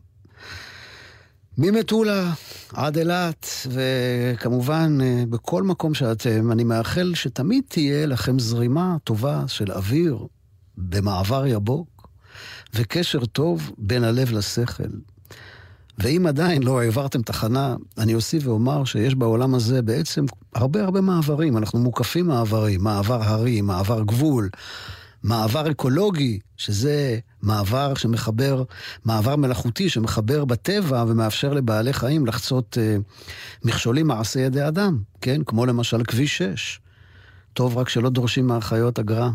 ממטולה 1.57 2.33
עד 2.73 2.97
אילת, 2.97 3.47
וכמובן 3.67 4.97
אה, 5.01 5.23
בכל 5.29 5.63
מקום 5.63 5.93
שאתם, 5.93 6.51
אני 6.51 6.63
מאחל 6.63 7.11
שתמיד 7.15 7.63
תהיה 7.67 8.05
לכם 8.05 8.39
זרימה 8.39 8.95
טובה 9.03 9.43
של 9.47 9.71
אוויר 9.71 10.17
במעבר 10.77 11.45
יבוק, 11.47 12.09
וקשר 12.73 13.25
טוב 13.25 13.71
בין 13.77 14.03
הלב 14.03 14.31
לשכל. 14.31 14.83
ואם 15.97 16.27
עדיין 16.27 16.63
לא 16.63 16.81
העברתם 16.81 17.21
תחנה, 17.21 17.75
אני 17.97 18.13
אוסיף 18.15 18.47
ואומר 18.47 18.85
שיש 18.85 19.15
בעולם 19.15 19.55
הזה 19.55 19.81
בעצם 19.81 20.25
הרבה 20.55 20.83
הרבה 20.83 21.01
מעברים. 21.01 21.57
אנחנו 21.57 21.79
מוקפים 21.79 22.27
מעברים, 22.27 22.83
מעבר 22.83 23.23
הרי, 23.23 23.61
מעבר 23.61 24.03
גבול. 24.03 24.49
מעבר 25.25 25.71
אקולוגי, 25.71 26.39
שזה 26.57 27.19
מעבר 27.41 27.95
שמחבר, 27.95 28.63
מעבר 29.05 29.35
מלאכותי 29.35 29.89
שמחבר 29.89 30.45
בטבע 30.45 31.03
ומאפשר 31.07 31.53
לבעלי 31.53 31.93
חיים 31.93 32.25
לחצות 32.25 32.77
אה, 32.81 32.97
מכשולים 33.63 34.07
מעשי 34.07 34.39
ידי 34.39 34.67
אדם, 34.67 34.99
כן? 35.21 35.41
כמו 35.45 35.65
למשל 35.65 36.03
כביש 36.03 36.37
6. 36.37 36.79
טוב 37.53 37.77
רק 37.77 37.89
שלא 37.89 38.09
דורשים 38.09 38.47
מהחיות 38.47 38.99
אגרה. 38.99 39.29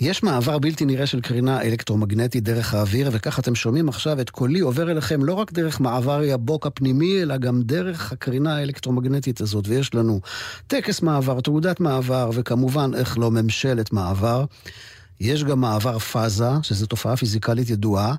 יש 0.00 0.22
מעבר 0.22 0.58
בלתי 0.58 0.84
נראה 0.84 1.06
של 1.06 1.20
קרינה 1.20 1.62
אלקטרומגנטית 1.62 2.44
דרך 2.44 2.74
האוויר, 2.74 3.10
וכך 3.12 3.38
אתם 3.38 3.54
שומעים 3.54 3.88
עכשיו 3.88 4.20
את 4.20 4.30
קולי 4.30 4.60
עובר 4.60 4.90
אליכם 4.90 5.24
לא 5.24 5.34
רק 5.34 5.52
דרך 5.52 5.80
מעבר 5.80 6.22
יבוק 6.24 6.66
הפנימי, 6.66 7.22
אלא 7.22 7.36
גם 7.36 7.62
דרך 7.62 8.12
הקרינה 8.12 8.56
האלקטרומגנטית 8.56 9.40
הזאת. 9.40 9.68
ויש 9.68 9.94
לנו 9.94 10.20
טקס 10.66 11.02
מעבר, 11.02 11.40
תעודת 11.40 11.80
מעבר, 11.80 12.30
וכמובן, 12.34 12.90
איך 12.94 13.18
לא, 13.18 13.30
ממשלת 13.30 13.92
מעבר. 13.92 14.44
יש 15.20 15.44
גם 15.44 15.60
מעבר 15.60 15.98
פאזה, 15.98 16.50
שזו 16.62 16.86
תופעה 16.86 17.16
פיזיקלית 17.16 17.70
ידועה. 17.70 18.14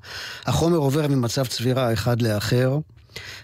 החומר 0.46 0.76
עובר 0.76 1.08
ממצב 1.08 1.46
צבירה 1.46 1.92
אחד 1.92 2.22
לאחר. 2.22 2.78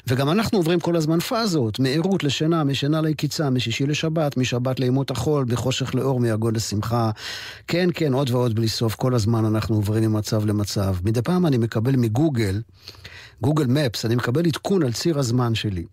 וגם 0.06 0.30
אנחנו 0.30 0.58
עוברים 0.58 0.80
כל 0.80 0.96
הזמן 0.96 1.20
פאזות, 1.20 1.78
מערות 1.80 2.24
לשינה, 2.24 2.64
משינה 2.64 3.00
ליקיצה, 3.00 3.50
משישי 3.50 3.86
לשבת, 3.86 4.36
משבת 4.36 4.80
לימות 4.80 5.10
החול, 5.10 5.46
מחושך 5.48 5.94
לאור, 5.94 6.20
מיגון 6.20 6.56
לשמחה. 6.56 7.10
כן, 7.68 7.88
כן, 7.94 8.12
עוד 8.12 8.30
ועוד 8.30 8.54
בלי 8.54 8.68
סוף, 8.68 8.94
כל 8.94 9.14
הזמן 9.14 9.44
אנחנו 9.44 9.76
עוברים 9.76 10.02
ממצב 10.02 10.46
למצב. 10.46 10.96
מדי 11.04 11.22
פעם 11.22 11.46
אני 11.46 11.58
מקבל 11.58 11.96
מגוגל, 11.96 12.62
גוגל 13.40 13.66
מפס, 13.66 14.04
אני 14.04 14.14
מקבל 14.14 14.46
עדכון 14.46 14.82
על 14.82 14.92
ציר 14.92 15.18
הזמן 15.18 15.54
שלי. 15.54 15.84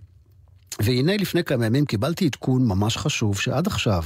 והנה 0.79 1.17
לפני 1.17 1.43
כמה 1.43 1.65
ימים 1.65 1.85
קיבלתי 1.85 2.25
עדכון 2.25 2.67
ממש 2.67 2.97
חשוב 2.97 3.39
שעד 3.39 3.67
עכשיו, 3.67 4.03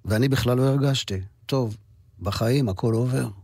ואני 0.05 0.29
בכלל 0.29 0.57
לא 0.57 0.63
הרגשתי. 0.63 1.21
טוב, 1.47 1.77
בחיים 2.21 2.69
הכל 2.69 2.95
עובר. 2.95 3.42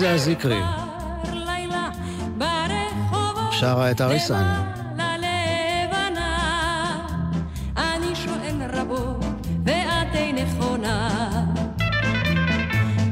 עליזה 0.00 0.14
הזיקרי 0.14 0.60
שרה 3.50 3.90
את 3.90 4.00
אריסן. 4.00 4.44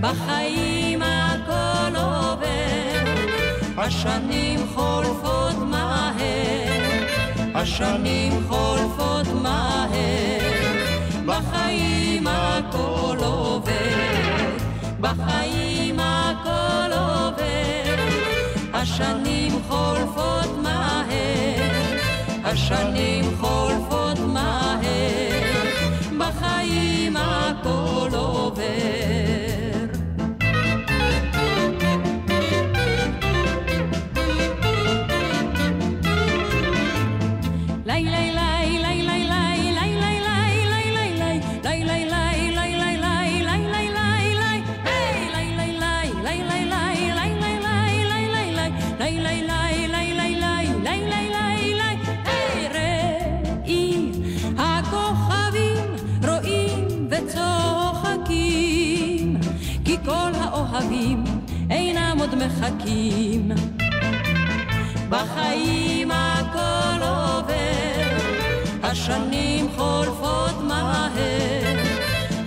בחיים 0.01 1.03
הכל 1.03 1.97
עובר, 1.97 3.05
השנים 3.76 4.61
חולפות 4.74 5.57
מהר, 5.70 7.03
השנים 7.55 8.32
חולפות 8.49 9.26
מהר, 9.43 10.41
בחיים 11.26 12.26
הכל 12.26 13.16
עובר, 13.20 14.18
השנים 18.89 19.53
חולפות 19.68 20.57
מהר, 20.62 21.72
השנים 22.45 23.24
חולפות 23.41 24.18
מהר, 24.18 24.82
בחיים 26.18 27.16
הכל 27.16 28.09
עובר. 28.12 29.18
מחכים 62.39 63.51
בחיים 65.09 66.11
הכל 66.11 67.03
עובר, 67.03 68.16
השנים 68.82 69.68
חולפות 69.76 70.62
מהר, 70.68 71.76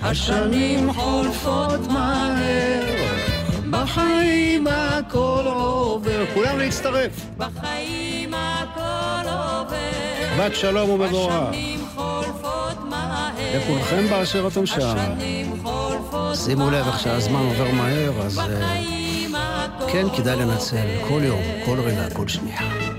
השנים 0.02 0.94
חולפות 0.94 1.88
מהר, 1.90 2.84
בחיים 3.70 4.68
הכל 4.68 5.44
עובר. 5.46 6.26
כולם 6.34 6.60
להצטרף. 6.60 7.26
בחיים 7.38 8.34
הכל 8.34 9.30
עובר, 9.30 10.40
בת 10.40 10.56
שלום 10.56 10.90
ומבורך. 10.90 11.34
השנים 11.34 11.80
חולפות 11.96 12.90
מהר, 12.90 13.32
לכולכם 13.56 14.08
באשר 14.10 14.48
אתם 14.48 14.66
שם. 14.66 14.80
השנים 14.82 15.54
חולפות 15.64 16.36
שימו 16.36 16.70
לב 16.70 16.88
איך 16.88 17.00
שהזמן 17.00 17.40
עובר 17.40 17.72
מהר, 17.72 18.12
אז 18.26 18.40
אה, 18.40 18.48
בחיים 18.48 19.01
כן 19.92 20.08
כדאי 20.18 20.36
לנצל 20.36 20.88
כל 21.08 21.22
יום, 21.24 21.42
כל 21.66 21.80
רגע, 21.80 22.10
כל 22.14 22.28
שנייה. 22.28 22.91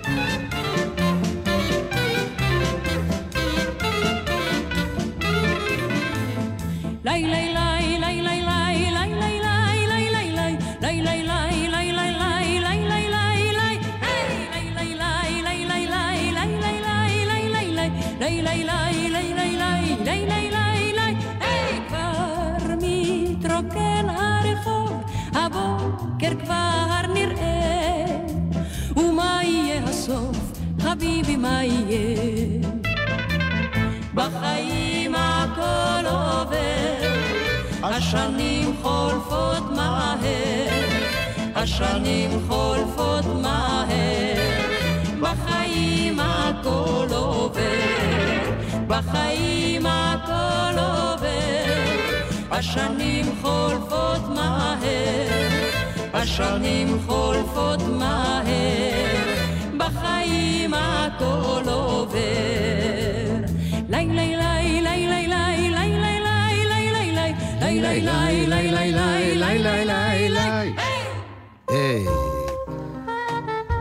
לי 67.81 68.01
לי 68.01 68.47
לי 68.47 68.47
לי 68.47 68.93
לי 68.93 69.35
לי 69.35 69.59
לי 69.59 69.85
לי 69.85 70.29
לי 70.29 70.29
לי. 70.29 72.07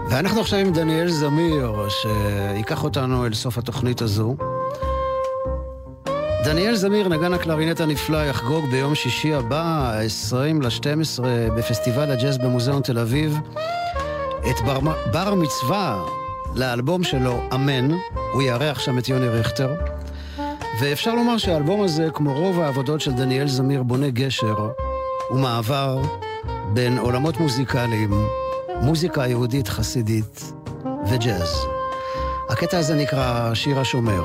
ואנחנו 0.10 0.42
עכשיו 0.42 0.60
עם 0.60 0.74
דניאל 0.74 1.10
זמיר, 1.10 1.90
שייקח 1.90 2.84
אותנו 2.84 3.26
אל 3.26 3.34
סוף 3.34 3.58
התוכנית 3.58 4.02
הזו. 4.02 4.36
דניאל 6.44 6.76
זמיר, 6.76 7.08
נגן 7.08 7.34
הקלרינט 7.34 7.82
הנפלא, 7.82 8.18
יחגוג 8.18 8.66
ביום 8.72 8.96
שישי 8.96 9.34
הבא, 9.34 9.62
ה-20 9.62 10.64
ל-12, 10.64 11.24
בפסטיבל 11.58 12.12
הג'אז 12.12 12.38
במוזיאון 12.38 12.82
תל 12.82 13.00
אביב, 13.00 13.38
את 14.40 14.62
בר, 14.66 14.80
בר 15.12 15.36
מצווה 15.36 16.04
לאלבום 16.56 17.04
שלו, 17.04 17.42
אמן. 17.54 17.92
הוא 18.34 18.42
יארח 18.42 18.80
שם 18.80 18.98
את 18.98 19.10
יוני 19.10 19.28
רכטר. 19.28 19.74
ואפשר 20.80 21.16
לומר 21.16 21.38
שהאלבום 21.38 21.82
הזה, 21.82 22.08
כמו 22.14 22.34
רוב 22.34 22.60
העבודות 22.60 23.02
של 23.02 23.12
דניאל 23.12 23.48
זמיר, 23.48 23.84
בונה 23.84 24.10
גשר 24.10 24.56
ומעבר 25.32 26.02
בין 26.74 26.98
עולמות 26.98 27.40
מוזיקליים, 27.40 28.28
מוזיקה 28.82 29.28
יהודית 29.28 29.68
חסידית 29.68 30.54
וג'אז. 31.10 31.66
הקטע 32.50 32.78
הזה 32.78 32.96
נקרא 32.96 33.54
שיר 33.54 33.80
השומר. 33.80 34.24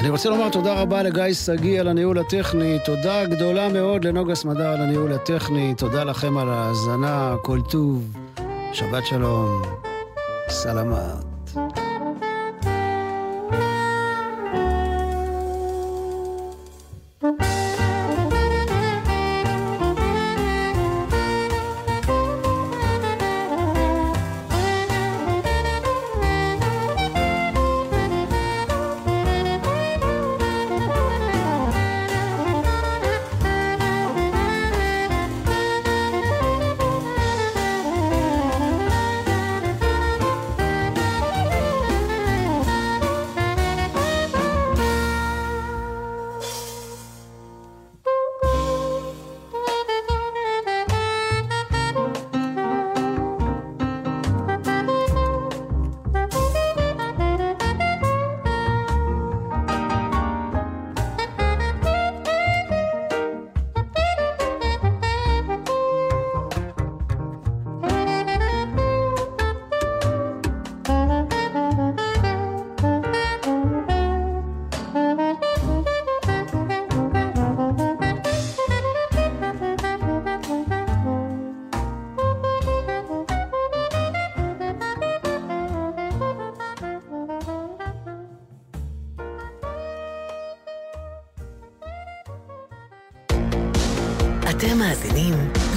אני 0.00 0.08
רוצה 0.08 0.28
לומר 0.28 0.48
תודה 0.48 0.74
רבה 0.74 1.02
לגיא 1.02 1.34
שגיא 1.34 1.80
על 1.80 1.88
הניהול 1.88 2.18
הטכני, 2.18 2.78
תודה 2.84 3.24
גדולה 3.24 3.68
מאוד 3.68 4.04
לנוגה 4.04 4.34
סמדר 4.34 4.68
על 4.68 4.80
הניהול 4.80 5.12
הטכני, 5.12 5.74
תודה 5.74 6.04
לכם 6.04 6.38
על 6.38 6.48
ההאזנה, 6.48 7.34
כל 7.42 7.60
טוב, 7.70 8.16
שבת 8.72 9.06
שלום, 9.06 9.62
סלמת. 10.48 11.29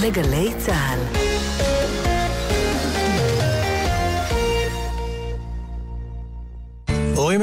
לגלי 0.04 0.52
צה"ל. 0.58 1.33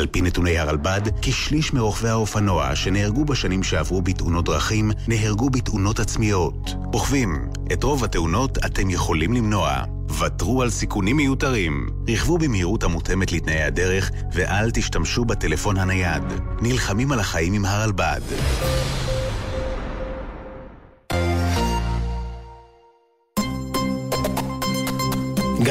על 0.00 0.06
פי 0.06 0.22
נתוני 0.22 0.58
הרלב"ד, 0.58 1.00
כשליש 1.22 1.72
מרוכבי 1.72 2.08
האופנוע 2.08 2.76
שנהרגו 2.76 3.24
בשנים 3.24 3.62
שעברו 3.62 4.02
בתאונות 4.02 4.44
דרכים, 4.44 4.90
נהרגו 5.08 5.50
בתאונות 5.50 6.00
עצמיות. 6.00 6.74
רוכבים, 6.92 7.48
את 7.72 7.82
רוב 7.82 8.04
התאונות 8.04 8.58
אתם 8.58 8.90
יכולים 8.90 9.32
למנוע. 9.32 9.82
ותרו 10.20 10.62
על 10.62 10.70
סיכונים 10.70 11.16
מיותרים. 11.16 11.88
רכבו 12.08 12.38
במהירות 12.38 12.82
המותאמת 12.82 13.32
לתנאי 13.32 13.62
הדרך, 13.62 14.10
ואל 14.32 14.70
תשתמשו 14.70 15.24
בטלפון 15.24 15.76
הנייד. 15.76 16.22
נלחמים 16.60 17.12
על 17.12 17.20
החיים 17.20 17.52
עם 17.52 17.64
הרלב"ד. 17.64 18.20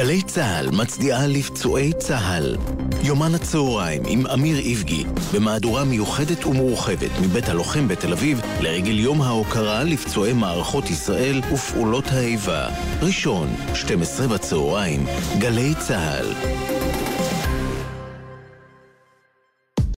גלי 0.00 0.22
צה"ל 0.22 0.70
מצדיעה 0.70 1.26
לפצועי 1.26 1.92
צה"ל. 1.92 2.56
יומן 3.02 3.34
הצהריים 3.34 4.02
עם 4.06 4.26
אמיר 4.26 4.58
איבגי, 4.58 5.04
במהדורה 5.34 5.84
מיוחדת 5.84 6.46
ומורחבת 6.46 7.10
מבית 7.22 7.48
הלוחם 7.48 7.88
בתל 7.88 8.12
אביב, 8.12 8.40
לרגל 8.60 8.98
יום 8.98 9.22
ההוקרה 9.22 9.84
לפצועי 9.84 10.32
מערכות 10.32 10.90
ישראל 10.90 11.40
ופעולות 11.52 12.04
האיבה. 12.08 12.68
ראשון, 13.02 13.48
12 13.74 14.28
בצהריים, 14.28 15.06
גלי 15.38 15.74
צה"ל. 15.78 16.26